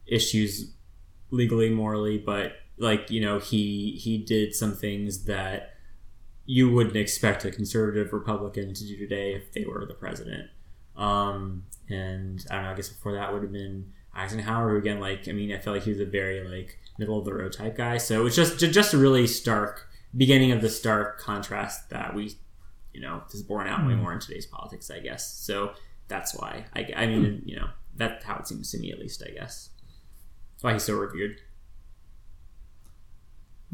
[0.06, 0.72] issues,
[1.30, 5.74] legally, morally, but like you know, he he did some things that
[6.46, 10.48] you wouldn't expect a conservative Republican to do today if they were the president.
[10.96, 12.70] Um, and I don't know.
[12.70, 15.72] I guess before that would have been Eisenhower, who again, like I mean, I feel
[15.72, 17.96] like he was a very like middle of the road type guy.
[17.98, 22.34] So it was just just a really stark beginning of the stark contrast that we,
[22.92, 24.00] you know, is borne out way Mm.
[24.02, 25.32] more in today's politics, I guess.
[25.38, 25.72] So
[26.08, 29.22] that's why I, I mean, you know, that's how it seems to me at least.
[29.26, 29.70] I guess
[30.52, 31.40] that's why he's so revered.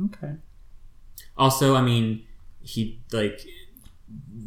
[0.04, 0.34] Okay.
[1.36, 2.24] Also, I mean,
[2.60, 3.40] he like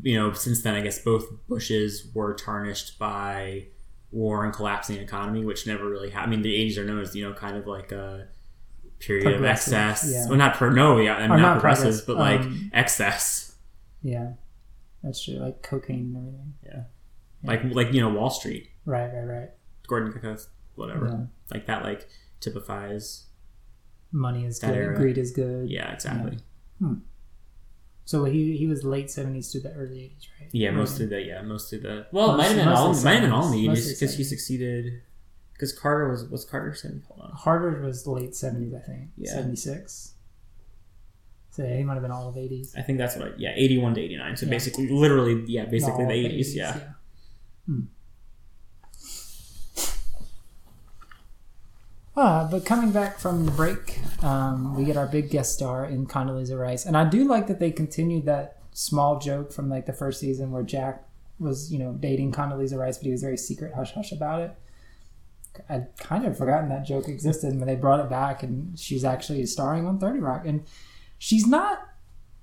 [0.04, 3.68] you know since then I guess both Bushes were tarnished by
[4.12, 6.34] war and collapsing economy, which never really happened.
[6.34, 8.28] I mean, the '80s are known as you know kind of like a
[9.00, 10.10] period of excess.
[10.12, 10.28] yeah.
[10.28, 13.56] Well, not pro, no, yeah, I mean, not, not progressive, but like um, excess.
[14.04, 14.34] Yeah,
[15.04, 15.36] that's true.
[15.36, 16.54] Like cocaine and everything.
[16.66, 16.84] Yeah.
[17.44, 19.50] Like like you know Wall Street, Right, right, right.
[19.88, 20.46] Gordon Gekko,
[20.76, 21.08] whatever.
[21.08, 21.26] Yeah.
[21.54, 22.08] Like that, like
[22.40, 23.26] typifies.
[24.12, 24.76] Money is good.
[24.76, 24.96] era.
[24.96, 25.70] Greed is good.
[25.70, 26.38] Yeah, exactly.
[26.80, 26.96] Hmm.
[28.06, 30.50] So he he was late seventies to the early eighties, right?
[30.52, 33.12] Yeah, Or- mostly the yeah, mostly the well, it Most- might have been all might
[33.14, 35.02] have been all in the 70s, eighties because he succeeded
[35.54, 37.04] because Carter was was Carter seventy.
[37.08, 39.10] Hold on, Harvard was late seventies, I think.
[39.18, 39.32] Yeah.
[39.32, 40.14] Seventy six.
[41.52, 42.74] So yeah, he might have been all of eighties.
[42.78, 44.36] I think that's what I, yeah, eighty one to eighty nine.
[44.36, 44.52] So Yeah.
[44.52, 46.56] basically, literally, yeah, basically the of eighties.
[46.56, 46.80] Yeah.
[47.66, 47.82] Hmm.
[52.16, 56.06] Uh, but coming back from the break, um, we get our big guest star in
[56.06, 59.94] Condoleezza Rice, and I do like that they continued that small joke from like the
[59.94, 61.06] first season where Jack
[61.40, 64.52] was, you know, dating Condoleezza Rice, but he was very secret, hush hush about it.
[65.70, 69.46] I'd kind of forgotten that joke existed, but they brought it back, and she's actually
[69.46, 70.64] starring on Thirty Rock, and
[71.18, 71.88] she's not.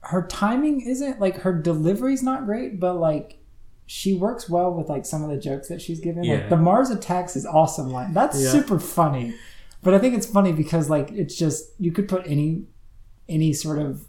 [0.00, 3.38] Her timing isn't like her delivery's not great, but like
[3.86, 6.24] she works well with like some of the jokes that she's given.
[6.24, 6.36] Yeah.
[6.36, 8.12] Like the Mars attacks is awesome line.
[8.14, 8.50] That's Yeah.
[8.50, 9.34] super funny.
[9.82, 12.64] But I think it's funny because like it's just you could put any
[13.28, 14.06] any sort of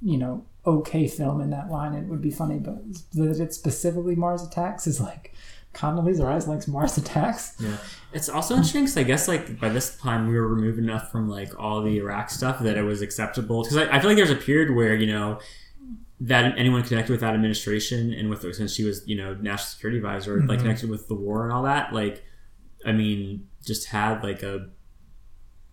[0.00, 2.78] you know okay film in that line it would be funny, but
[3.14, 5.34] that it's specifically Mars attacks is like
[5.74, 7.54] Condoleezza Rice likes Mars attacks.
[7.58, 7.76] Yeah,
[8.12, 11.28] it's also interesting because I guess like by this time we were removed enough from
[11.28, 13.62] like all the Iraq stuff that it was acceptable.
[13.62, 15.38] Because I, I feel like there's a period where you know
[16.20, 19.66] that anyone connected with that administration and with her since she was you know national
[19.68, 20.62] security advisor like Mhm.
[20.62, 22.24] connected with the war and all that like
[22.86, 24.68] I mean just had like a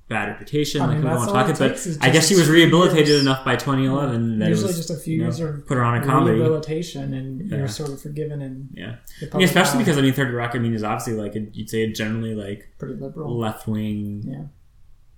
[0.07, 1.57] bad reputation I like mean, we don't want to talk it it
[1.97, 3.21] but I guess just she was rehabilitated years.
[3.21, 5.77] enough by 2011 that it Usually was, just a few you know, years of put
[5.77, 7.57] her on a comedy rehabilitation and Yeah.
[7.57, 9.83] you're sort of forgiven and yeah, the I mean, especially eye.
[9.83, 12.35] because I mean, Third Rock, I mean, is obviously like a, you'd say a generally
[12.35, 13.35] like Pretty liberal.
[13.35, 14.43] left wing, Yeah.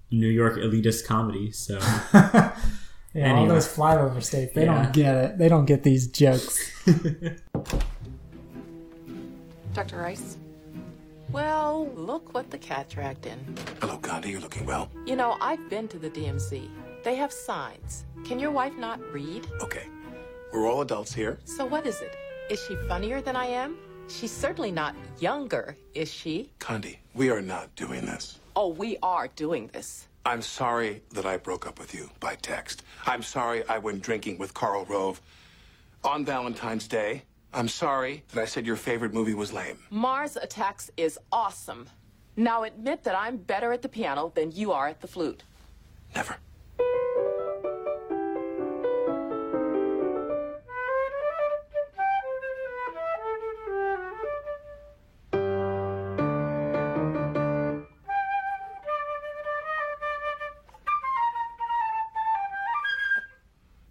[0.09, 1.51] New York elitist comedy.
[1.51, 1.79] So
[3.13, 4.83] Yeah, all those flyover states, they Yeah.
[4.83, 5.38] don't get it.
[5.38, 6.71] They don't get these jokes.
[9.73, 9.97] Dr.
[9.97, 10.38] Rice?
[11.32, 13.39] Well, look what the cat dragged in.
[13.82, 14.32] Hello, Condi.
[14.32, 14.89] You're looking well.
[15.05, 16.69] You know, I've been to the DMZ.
[17.03, 18.05] They have signs.
[18.25, 19.47] Can your wife not read?
[19.61, 19.88] Okay.
[20.53, 21.38] We're all adults here.
[21.45, 22.15] So what is it?
[22.49, 23.78] Is she funnier than I am?
[24.07, 26.49] She's certainly not younger, is she?
[26.59, 28.39] Condi, we are not doing this.
[28.55, 30.07] Oh, we are doing this.
[30.25, 32.84] I'm sorry that I broke up with you by text.
[33.05, 35.21] I'm sorry I went drinking with Karl Rove
[36.05, 37.23] on Valentine's Day.
[37.54, 39.80] I'm sorry that I said your favorite movie was lame.
[39.89, 41.89] Mars Attacks is awesome.
[42.36, 45.43] Now admit that I'm better at the piano than you are at the flute.
[46.16, 46.38] Never.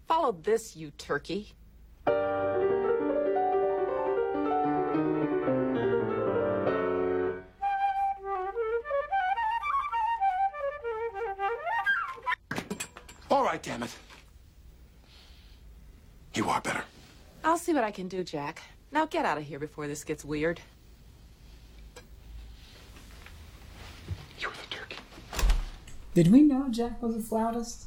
[0.07, 1.53] Follow this, you turkey.
[17.77, 18.63] What I can do, Jack.
[18.91, 20.61] Now get out of here before this gets weird.
[24.39, 24.97] You're the turkey.
[26.15, 27.85] Did we know Jack was a flautist?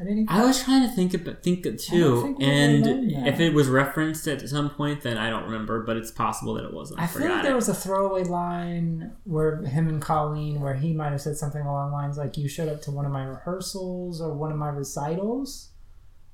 [0.00, 3.26] At any I was trying to think about think it too, think we really and
[3.26, 5.82] if it was referenced at some point, then I don't remember.
[5.82, 7.00] But it's possible that it wasn't.
[7.00, 7.56] I, I feel like there it.
[7.56, 11.92] was a throwaway line where him and Colleen, where he might have said something along
[11.92, 15.70] lines like, "You showed up to one of my rehearsals or one of my recitals,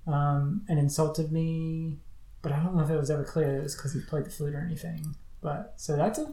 [0.06, 1.98] um, and insulted me."
[2.42, 4.24] But I don't know if it was ever clear that it was because he played
[4.26, 5.14] the flute or anything.
[5.40, 6.32] But so that's a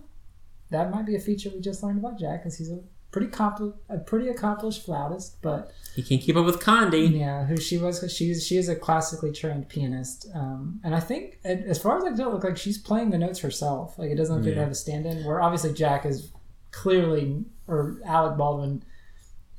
[0.71, 2.79] that might be a feature we just learned about Jack, because he's a
[3.11, 7.17] pretty compl- a pretty accomplished flautist, but He can't keep up with Condi.
[7.19, 8.03] yeah, who she was.
[8.11, 12.07] She's she is a classically trained pianist, um, and I think as far as I
[12.09, 13.97] can tell, look like she's playing the notes herself.
[13.97, 14.63] Like it doesn't appear to Yeah.
[14.63, 15.23] have a stand-in.
[15.23, 16.31] Where obviously Jack is
[16.71, 18.83] clearly, or Alec Baldwin,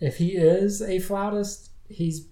[0.01, 2.27] if he is a flautist, he's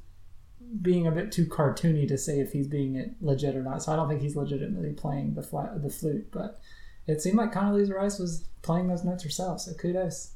[0.83, 3.83] being a bit too cartoony to say if he's being it legit or not.
[3.83, 6.61] So I don't think he's legitimately playing the fla- the flute, but
[7.07, 9.61] it seemed like Condoleezza Rice was playing those notes herself.
[9.61, 10.31] So kudos.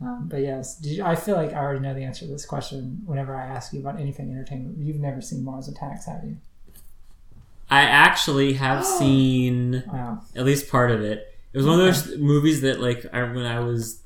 [0.00, 2.44] Um, but yes, did you, I feel like I already know the answer to this
[2.44, 3.02] question.
[3.06, 6.36] Whenever I ask you about anything entertainment, you've never seen Mars Attacks, have you?
[7.70, 10.20] I actually have seen Wow.
[10.34, 11.32] at least part of it.
[11.52, 14.00] It was one of those movies that, like, I, when I was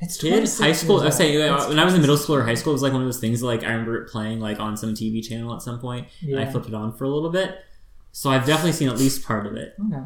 [0.00, 1.00] It's 26 high school.
[1.00, 2.82] I was saying It's when I was in middle school or high school, it was
[2.82, 3.42] like one of those things.
[3.42, 6.46] Like I remember it playing like on some TV channel at some point, and I
[6.46, 7.58] flipped it on for a little bit.
[8.12, 9.74] So I've definitely seen at least part of it.
[9.86, 10.02] Okay.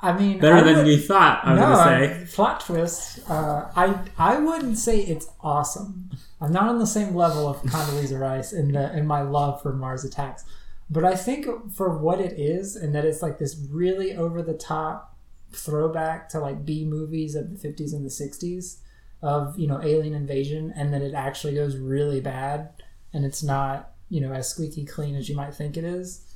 [0.00, 2.34] I mean, Better I than would- you thought, I was no, gonna say.
[2.34, 3.20] plot twist.
[3.30, 6.10] Uh, I I wouldn't say it's awesome.
[6.40, 9.72] I'm not on the same level of Condoleezza Rice in the in my love for
[9.72, 10.44] Mars Attacks,
[10.90, 14.54] but I think for what it is, and that it's like this really over the
[14.54, 15.16] top
[15.52, 18.78] throwback to like B movies of the 50s and the 60s
[19.22, 22.70] of you know alien invasion, and then it actually goes really bad,
[23.12, 26.26] and it's not you know as squeaky clean as you might think it is.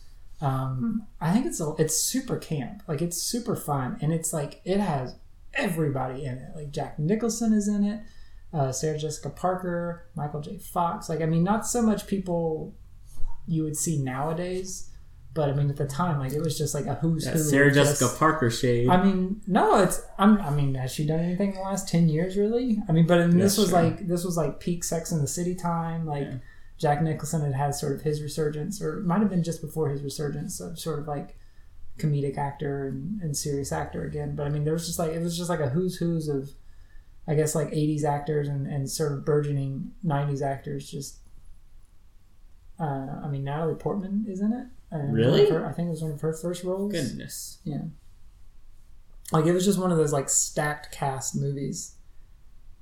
[0.40, 4.60] Um, I think it's a, it's super camp, like it's super fun, and it's like
[4.64, 5.16] it has
[5.54, 6.54] everybody in it.
[6.54, 8.00] Like Jack Nicholson is in it,
[8.52, 10.58] uh, Sarah Jessica Parker, Michael J.
[10.58, 11.08] Fox.
[11.08, 12.74] Like I mean, not so much people
[13.48, 14.90] you would see nowadays,
[15.36, 17.38] but I mean at the time, like it was just like a who's That who.
[17.38, 18.88] Sarah just- Jessica Parker shade.
[18.88, 20.02] I mean, no, it's.
[20.18, 22.36] I'm, I mean, has she done anything in the last ten years?
[22.36, 22.82] Really?
[22.88, 23.78] I mean, but I mean, this was true.
[23.78, 26.06] like this was like peak Sex in the City time.
[26.06, 26.26] Like
[26.78, 29.90] Jack Nicholson had had sort of his resurgence, or it might have been just before
[29.90, 31.36] his resurgence of sort of like
[31.98, 34.36] comedic actor and, and serious actor again.
[34.36, 36.50] But I mean, there was just like it was just like a who's who's of,
[37.26, 40.90] I guess like '80s actors and, and sort of burgeoning '90s actors.
[40.90, 41.18] Just,
[42.78, 44.66] uh, I mean, Natalie Portman is in it.
[44.90, 45.48] And Really?
[45.50, 46.92] her- I think it was one of her first roles.
[46.92, 47.58] Goodness.
[47.64, 47.82] Yeah.
[49.32, 51.94] Like it was just one of those like stacked cast movies.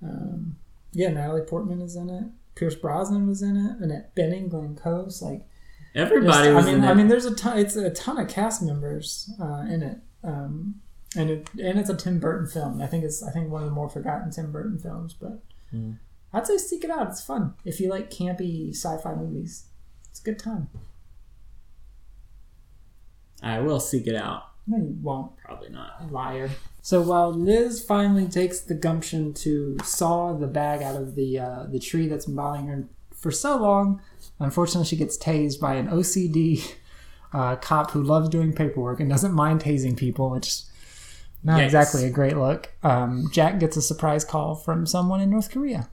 [0.02, 0.56] Um,
[0.92, 2.24] yeah, Natalie Portman is in it.
[2.54, 3.78] Pierce Brosnan was in it.
[3.82, 5.42] Annette Bening, Glenn Close, like
[5.94, 7.58] Everybody just- was I mean, I mean, there's a ton.
[7.58, 10.80] It's a ton of cast members uh, in it, um,
[11.16, 12.82] and it and it's a Tim Burton film.
[12.82, 15.14] I think it's I think one of the more forgotten Tim Burton films.
[15.14, 15.40] But
[15.70, 15.92] Hmm.
[16.32, 17.08] I'd say seek it out.
[17.08, 19.64] It's fun if you like campy sci-fi movies.
[20.10, 20.68] It's a good time.
[23.44, 24.44] I will seek it out.
[24.66, 25.36] No, you won't.
[25.36, 26.10] Probably not.
[26.10, 26.48] Liar.
[26.80, 31.64] So while Liz finally takes the gumption to saw the bag out of the uh,
[31.70, 34.00] the tree that's been bothering her for so long,
[34.38, 36.74] unfortunately she gets tased by an OCD
[37.34, 40.70] uh, cop who loves doing paperwork and doesn't mind tasing people, which is
[41.42, 41.64] not Yikes.
[41.64, 42.72] exactly a great look.
[42.82, 45.90] Um, Jack gets a surprise call from someone in North Korea.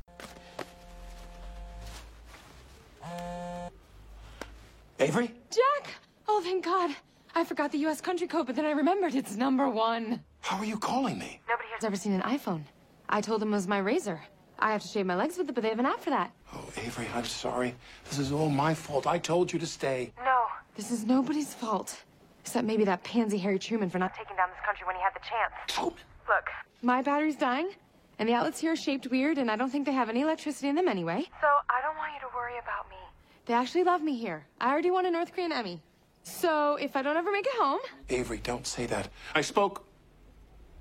[4.99, 5.33] Avery?
[5.49, 5.93] Jack!
[6.27, 6.91] Oh, thank God.
[7.33, 8.01] I forgot the U.S.
[8.01, 10.21] country code, but then I remembered it's number one.
[10.41, 11.39] How are you calling me?
[11.47, 12.63] Nobody here's ever seen an iPhone.
[13.07, 14.21] I told them it was my razor.
[14.59, 16.31] I have to shave my legs with it, but they have an app for that.
[16.53, 17.73] Oh, Avery, I'm sorry.
[18.09, 19.07] This is all my fault.
[19.07, 20.13] I told you to stay.
[20.23, 20.43] No.
[20.75, 22.03] This is nobody's fault.
[22.41, 25.13] Except maybe that pansy Harry Truman for not taking down this country when he had
[25.13, 25.93] the chance.
[26.27, 26.49] Look.
[26.81, 27.71] My battery's dying,
[28.19, 30.67] and the outlets here are shaped weird, and I don't think they have any electricity
[30.67, 31.23] in them anyway.
[31.39, 32.97] So I don't want you to worry about me.
[33.45, 34.45] They actually love me here.
[34.59, 35.81] I already won a North Korean Emmy.
[36.23, 37.79] So if I don't ever make it home.
[38.09, 39.09] Avery, don't say that.
[39.35, 39.85] I spoke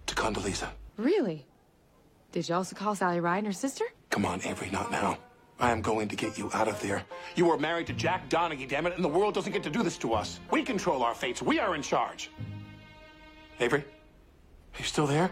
[0.06, 0.68] to Condoleezza.
[0.96, 1.46] Really?
[2.32, 3.84] Did you also call Sally Ride and her sister?
[4.10, 5.18] Come on, Avery, not now.
[5.58, 7.02] I am going to get you out of there.
[7.34, 9.82] You are married to Jack Donaghy, damn it, and the world doesn't get to do
[9.82, 10.40] this to us.
[10.50, 11.42] We control our fates.
[11.42, 12.30] We are in charge.
[13.60, 15.30] Avery, are you still there?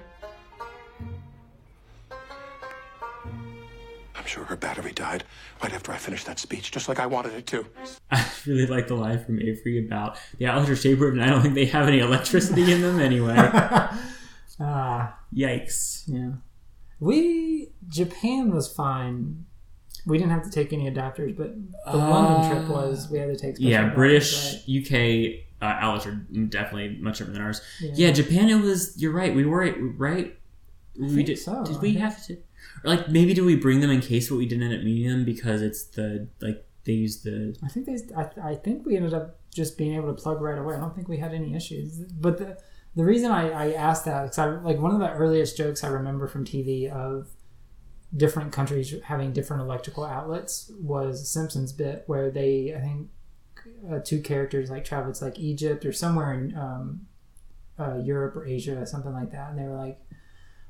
[4.28, 5.24] Sure her battery died
[5.62, 7.66] right after I finished that speech, just like I wanted it to.
[8.10, 11.30] I really like the line from Avery about the outlets are shaped weird, and I
[11.30, 13.36] don't think they have any electricity in them anyway.
[14.60, 15.16] Ah.
[15.32, 16.02] Yikes.
[16.06, 16.30] Yeah.
[17.00, 19.44] We Japan was fine.
[20.06, 21.54] We didn't have to take any adapters, but
[21.90, 23.56] the London trip was we had to take.
[23.58, 25.38] Yeah, adapters, British, right?
[25.38, 27.60] UK uh, outlets are definitely much different than ours.
[27.80, 27.92] Yeah.
[27.94, 28.10] Yeah.
[28.12, 28.48] Japan.
[28.48, 29.00] It was.
[29.00, 29.34] You're right.
[29.34, 30.36] We were right.
[30.98, 31.38] we did.
[31.38, 31.64] so.
[31.64, 32.38] Did we have to?
[32.84, 35.24] Like maybe do we bring them in case, but we didn't end up meeting them
[35.24, 37.56] because it's the like they use the.
[37.62, 37.98] I think they.
[38.16, 40.74] I, I think we ended up just being able to plug right away.
[40.74, 41.98] I don't think we had any issues.
[41.98, 42.58] But the
[42.96, 45.88] the reason I, I asked that because I like one of the earliest jokes I
[45.88, 47.28] remember from TV of
[48.16, 53.08] different countries having different electrical outlets was Simpsons bit where they I think
[53.92, 57.06] uh, two characters like traveled to like Egypt or somewhere in um,
[57.78, 59.98] uh, Europe or Asia something like that, and they were like.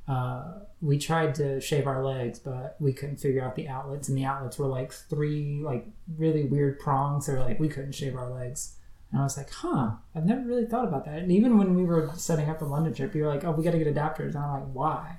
[0.09, 4.17] Uh, we tried to shave our legs, but we couldn't figure out the outlets, and
[4.17, 5.87] the outlets were like three like
[6.17, 7.27] really weird prongs.
[7.27, 8.77] They were like we couldn't shave our legs,
[9.13, 11.19] and I was like, huh, I've never really thought about that.
[11.19, 13.63] And even when we were setting up the London trip, you were like, oh, we
[13.65, 15.19] got to get adapters, and I'm like, why?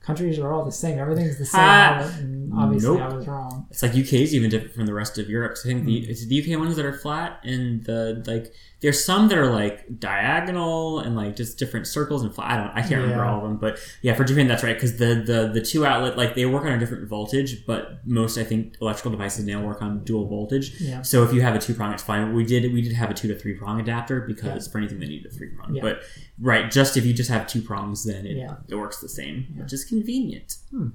[0.00, 0.98] Countries are all the same.
[0.98, 1.60] Everything's the same.
[1.60, 1.98] Ha!
[2.00, 3.10] outlet, and obviously, Nope.
[3.12, 3.66] I was wrong.
[3.70, 5.52] It's like UK is even different from the rest of Europe.
[5.54, 8.52] 'cause I think the it's the UK ones that are flat, and the like
[8.82, 12.34] There's some that are like diagonal and like just different circles and.
[12.38, 12.68] I don't.
[12.70, 15.50] I can't remember all of them, but yeah, for Japan that's right because the the
[15.54, 19.12] the two outlet like they work on a different voltage, but most I think electrical
[19.12, 20.80] devices now work on dual voltage.
[20.80, 21.02] Yeah.
[21.02, 22.34] So if you have a two prong, it's fine.
[22.34, 24.72] We did we did have a two to three prong adapter because Yeah.
[24.72, 25.74] for anything that needed a three prong.
[25.76, 25.82] Yeah.
[25.82, 26.02] But
[26.40, 28.56] right, just if you just have two prongs, then it, Yeah.
[28.68, 30.56] it works the same, which is convenient.
[30.70, 30.88] Hmm.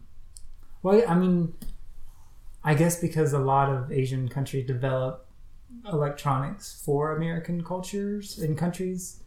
[0.83, 1.53] Well, I mean,
[2.63, 5.26] I guess because a lot of Asian countries develop
[5.91, 9.23] electronics for American cultures and countries,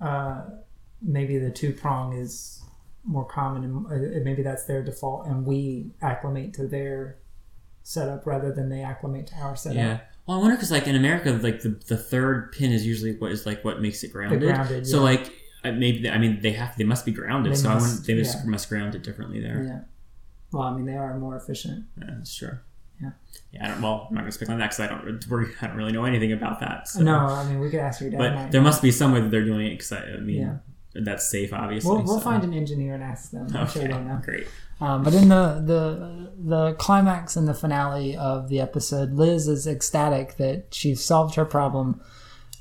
[0.00, 0.42] uh,
[1.02, 2.62] maybe the two prong is
[3.04, 7.18] more common, and uh, maybe that's their default, and we acclimate to their
[7.82, 9.76] setup rather than they acclimate to our setup.
[9.76, 10.00] Yeah.
[10.26, 13.30] Well, I wonder because like in America, like the, the third pin is usually what
[13.30, 14.40] is like what makes it grounded.
[14.40, 15.02] grounded, so yeah.
[15.02, 15.32] like
[15.62, 17.52] maybe I mean they have they must be grounded.
[17.52, 18.50] They so I must, wouldn't, they must, yeah.
[18.50, 19.62] must ground it differently there.
[19.62, 19.80] Yeah.
[20.52, 21.86] Well, I mean, they are more efficient.
[21.98, 22.58] Yeah, that's true.
[23.02, 23.10] Yeah.
[23.52, 23.64] Yeah.
[23.64, 25.76] I don't, well, I'm not gonna speak on that because I don't we're, I don't
[25.76, 26.88] really know anything about that.
[26.88, 27.00] So.
[27.02, 28.18] No, I mean, we could ask your dad.
[28.18, 28.66] But might there know.
[28.66, 29.70] must be some way that they're doing it.
[29.70, 30.56] Because I, I mean, Yeah.
[31.04, 31.90] that's safe, obviously.
[31.90, 32.24] We'll, we'll so.
[32.24, 33.46] find an engineer and ask them.
[33.54, 34.20] I'm sure Okay, they'll know.
[34.24, 34.46] great.
[34.80, 39.66] Um, but in the, the the climax and the finale of the episode, Liz is
[39.66, 42.00] ecstatic that she's solved her problem.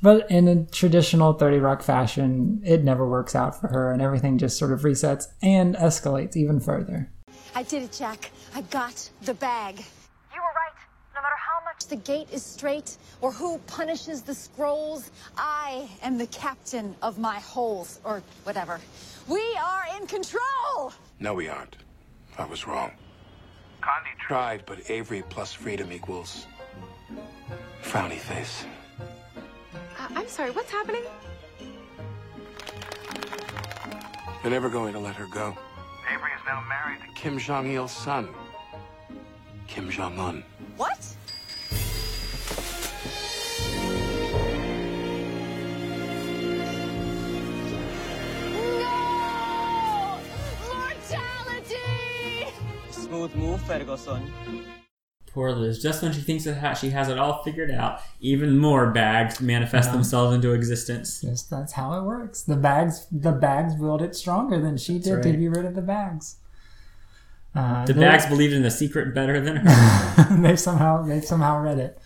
[0.02, 4.38] But in a traditional 30 Rock fashion, it never works out for her, and everything
[4.38, 7.12] just sort of resets and escalates even further.
[7.56, 8.32] I did it, Jack.
[8.54, 9.78] I got the bag.
[9.80, 10.76] You were right.
[11.16, 11.22] No
[11.90, 16.28] matter how much the gate is strait or who punishes the scrolls, I am the
[16.28, 18.80] captain of my holes, or whatever.
[19.28, 20.94] We are in control!
[21.20, 21.76] No, we aren't.
[22.38, 22.92] I was wrong.
[23.82, 26.48] Condi tried, but Avery plus freedom equals
[27.84, 28.66] frowny face.
[30.00, 31.04] Uh, I'm sorry, what's happening?
[34.42, 35.56] They're never going to let her go.
[36.12, 38.28] Avery is now married to Kim Jong Il's son,
[39.68, 40.44] Kim Jong Un.
[40.78, 41.16] What?
[53.16, 54.30] Smooth move, Ferguson.
[55.32, 55.82] Poor Liz.
[55.82, 59.88] Just when she thinks that she has it all figured out, even more bags manifest
[59.88, 59.94] Yeah.
[59.94, 61.22] themselves into existence.
[61.22, 62.42] Just that's how it works.
[62.42, 65.40] The bags the bags willed it stronger than she did to right.
[65.40, 66.36] be rid of the bags.
[67.56, 70.38] Uh, The bags believed in the secret better than her.
[70.42, 71.98] they've somehow they've somehow read it.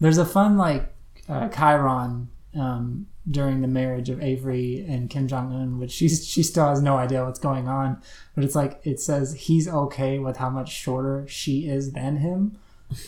[0.00, 0.92] There's a fun like
[1.28, 6.42] uh, Chiron um, during the marriage of Avery and Kim Jong Un, which she's she
[6.42, 8.00] still has no idea what's going on,
[8.34, 12.58] but it's like it says he's okay with how much shorter she is than him,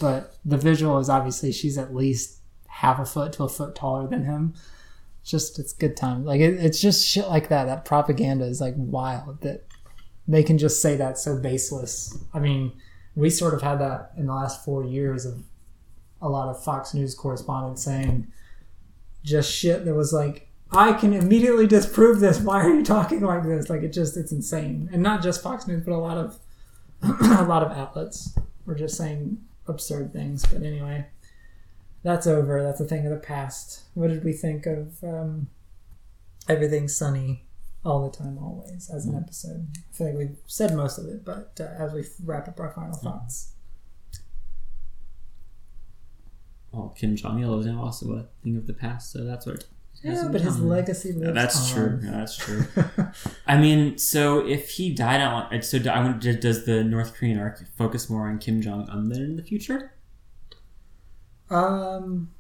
[0.01, 4.07] but the visual is obviously she's at least half a foot to a foot taller
[4.07, 4.55] than him.
[5.24, 6.24] Just it's good time.
[6.24, 7.64] Like it, it's just shit like that.
[7.64, 9.66] That propaganda is like wild that
[10.28, 12.16] they can just say that so baseless.
[12.32, 12.72] I mean,
[13.16, 15.43] we sort of had that in the last four years of
[16.22, 18.28] a lot of Fox News correspondents saying
[19.23, 22.39] just shit that was like, I can immediately disprove this.
[22.41, 23.68] Why are you talking like this?
[23.68, 24.89] Like it just it's insane.
[24.93, 26.39] And not just Fox News, but a lot of
[27.03, 30.47] a lot of outlets were just saying absurd things.
[30.47, 31.07] But anyway,
[32.03, 32.62] that's over.
[32.62, 33.83] That's a thing of the past.
[33.95, 35.49] What did we think of um,
[36.49, 37.45] everything sunny
[37.85, 39.66] all the time, always as an episode?
[39.77, 42.71] I feel like we've said most of it, but uh, as we wrap up our
[42.71, 43.55] final thoughts.
[46.73, 49.64] Well, Kim Jong Il is now also a thing of the past, so that's what.
[50.03, 50.68] Yeah, but his common.
[50.68, 51.77] legacy lives Yeah, that's on.
[51.77, 52.01] true.
[52.03, 52.64] Yeah, that's true.
[53.47, 57.61] I mean, so if he died on, so I wonder, does the North Korean arc
[57.77, 59.93] focus more on Kim Jong Un then in the future?
[61.51, 62.31] Um,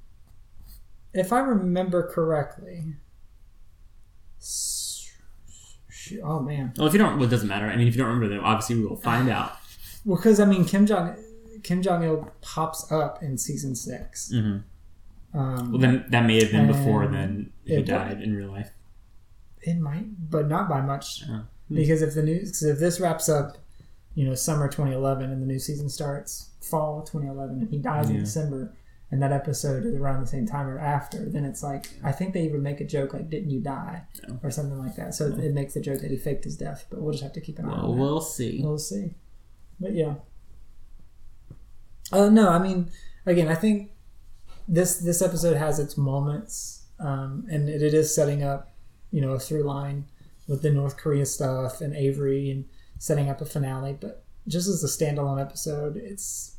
[1.12, 2.94] if I remember correctly,
[6.22, 7.66] oh man, Well, if you don't, well, it doesn't matter.
[7.66, 9.56] I mean, if you don't remember, then obviously we will find out.
[10.04, 11.14] well, because I mean Kim Jong
[11.62, 14.56] Kim Jong Il pops up in season 6 hmm
[15.32, 18.70] Um, Well, then that may have been before then he died in real life.
[19.62, 21.22] It might, but not by much.
[21.28, 21.42] Oh.
[21.70, 23.58] Because if the news, because if this wraps up,
[24.14, 28.18] you know, summer 2011 and the new season starts fall 2011 and he dies in
[28.18, 28.74] December
[29.12, 32.32] and that episode is around the same time or after, then it's like, I think
[32.34, 34.02] they even make a joke like, didn't you die?
[34.28, 34.38] Oh.
[34.42, 35.14] Or something like that.
[35.14, 37.40] So it makes the joke that he faked his death, but we'll just have to
[37.40, 38.02] keep an eye Well, on that.
[38.02, 38.60] we'll see.
[38.64, 39.14] We'll see.
[39.78, 40.14] But yeah.
[42.12, 42.90] Uh, no, I mean,
[43.26, 43.90] again, I think
[44.68, 48.74] this this episode has its moments, um, and it, it is setting up,
[49.10, 50.06] you know, a through line
[50.48, 52.64] with the North Korea stuff and Avery and
[52.98, 53.96] setting up a finale.
[53.98, 56.56] But just as a standalone episode, it's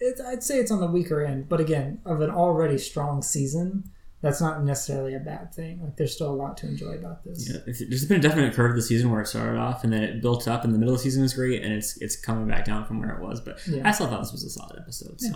[0.00, 1.48] it's I'd say it's on the weaker end.
[1.48, 3.90] But again, of an already strong season,
[4.22, 5.80] that's not necessarily a bad thing.
[5.82, 7.48] Like there's still a lot to enjoy about this.
[7.50, 10.20] Yeah, there's been a definite curve this season where it started off and then it
[10.20, 12.64] built up, and the middle of the season was great, and it's it's coming back
[12.64, 13.40] down from where it was.
[13.40, 13.88] But Yeah.
[13.88, 15.20] I still thought this was a solid episode.
[15.20, 15.28] So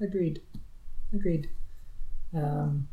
[0.00, 0.06] Yeah.
[0.06, 0.42] Agreed.
[1.12, 1.50] Agreed.
[2.34, 2.88] Um,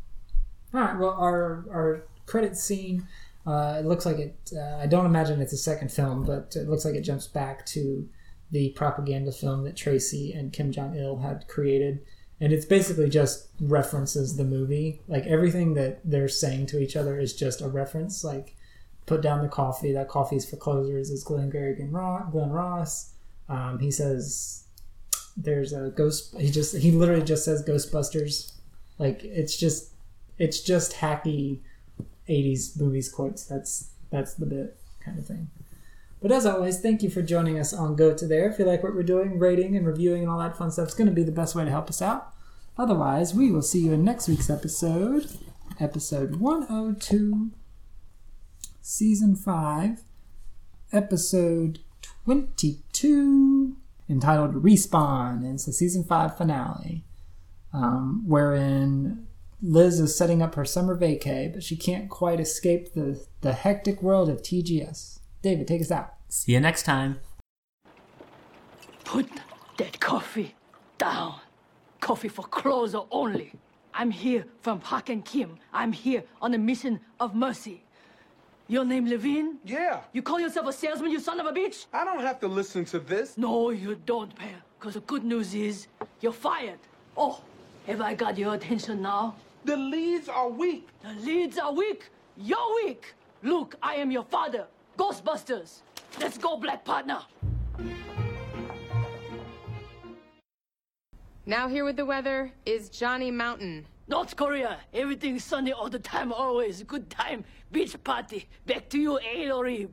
[0.74, 0.98] All right.
[0.98, 3.06] Well, our our credit scene.
[3.46, 4.36] Uh, it looks like it.
[4.54, 7.64] Uh, I don't imagine it's a second film, but it looks like it jumps back
[7.66, 8.08] to
[8.52, 12.00] the propaganda film that Tracy and Kim Jong Il had created,
[12.40, 15.02] and it's basically just references the movie.
[15.06, 18.24] Like everything that they're saying to each other is just a reference.
[18.24, 18.56] Like,
[19.06, 19.92] put down the coffee.
[19.92, 21.10] That coffee's for closers.
[21.10, 22.30] Is Glengarry Glen Ross.
[22.30, 23.12] Glen Ross.
[23.48, 24.64] Um, he says
[25.36, 26.34] there's a ghost.
[26.38, 28.52] He just he literally just says Ghostbusters.
[28.98, 29.90] Like it's just
[30.38, 31.60] it's just hacky
[32.28, 33.44] 80s movies quotes.
[33.44, 35.50] That's that's the bit kind of thing.
[36.20, 38.50] But as always, thank you for joining us on Go to There.
[38.50, 40.94] If you like what we're doing, rating and reviewing and all that fun stuff is
[40.94, 42.34] going to be the best way to help us out.
[42.76, 45.30] Otherwise, we will see you in next week's episode,
[45.78, 47.50] episode 102,
[48.82, 50.02] season 5,
[50.92, 51.78] episode
[52.24, 53.76] 22,
[54.08, 55.38] entitled Respawn.
[55.38, 57.04] And it's the season 5 finale,
[57.72, 59.26] um, wherein
[59.62, 64.02] Liz is setting up her summer vacay, but she can't quite escape the, the hectic
[64.02, 65.19] world of TGS.
[65.42, 66.14] David, take us out.
[66.28, 67.18] See you next time.
[69.04, 69.28] Put
[69.78, 70.54] that coffee
[70.98, 71.40] down.
[72.00, 73.52] Coffee for closer only.
[73.94, 75.58] I'm here from Park and Kim.
[75.72, 77.82] I'm here on a mission of mercy.
[78.68, 79.56] Your name Levene?
[79.64, 80.00] Yeah.
[80.12, 81.86] You call yourself a salesman, you son of a bitch?
[81.92, 83.36] I don't have to listen to this.
[83.36, 84.62] No, you don't, Pear.
[84.78, 85.88] Because the good news is
[86.20, 86.78] you're fired.
[87.16, 87.42] Oh,
[87.86, 89.34] have I got your attention now?
[89.64, 90.86] The leads are weak.
[91.02, 92.10] The leads are weak.
[92.36, 93.14] You're weak.
[93.42, 94.66] Look, I am your father.
[95.00, 95.80] Ghostbusters.
[96.20, 97.20] Let's go, Black Partner.
[101.46, 103.86] Now here with the weather is Johnny Mountain.
[104.08, 106.82] North Korea, everything sunny all the time, always.
[106.82, 107.44] Good time.
[107.72, 108.46] Beach party.
[108.66, 109.92] Back to you, Adolf.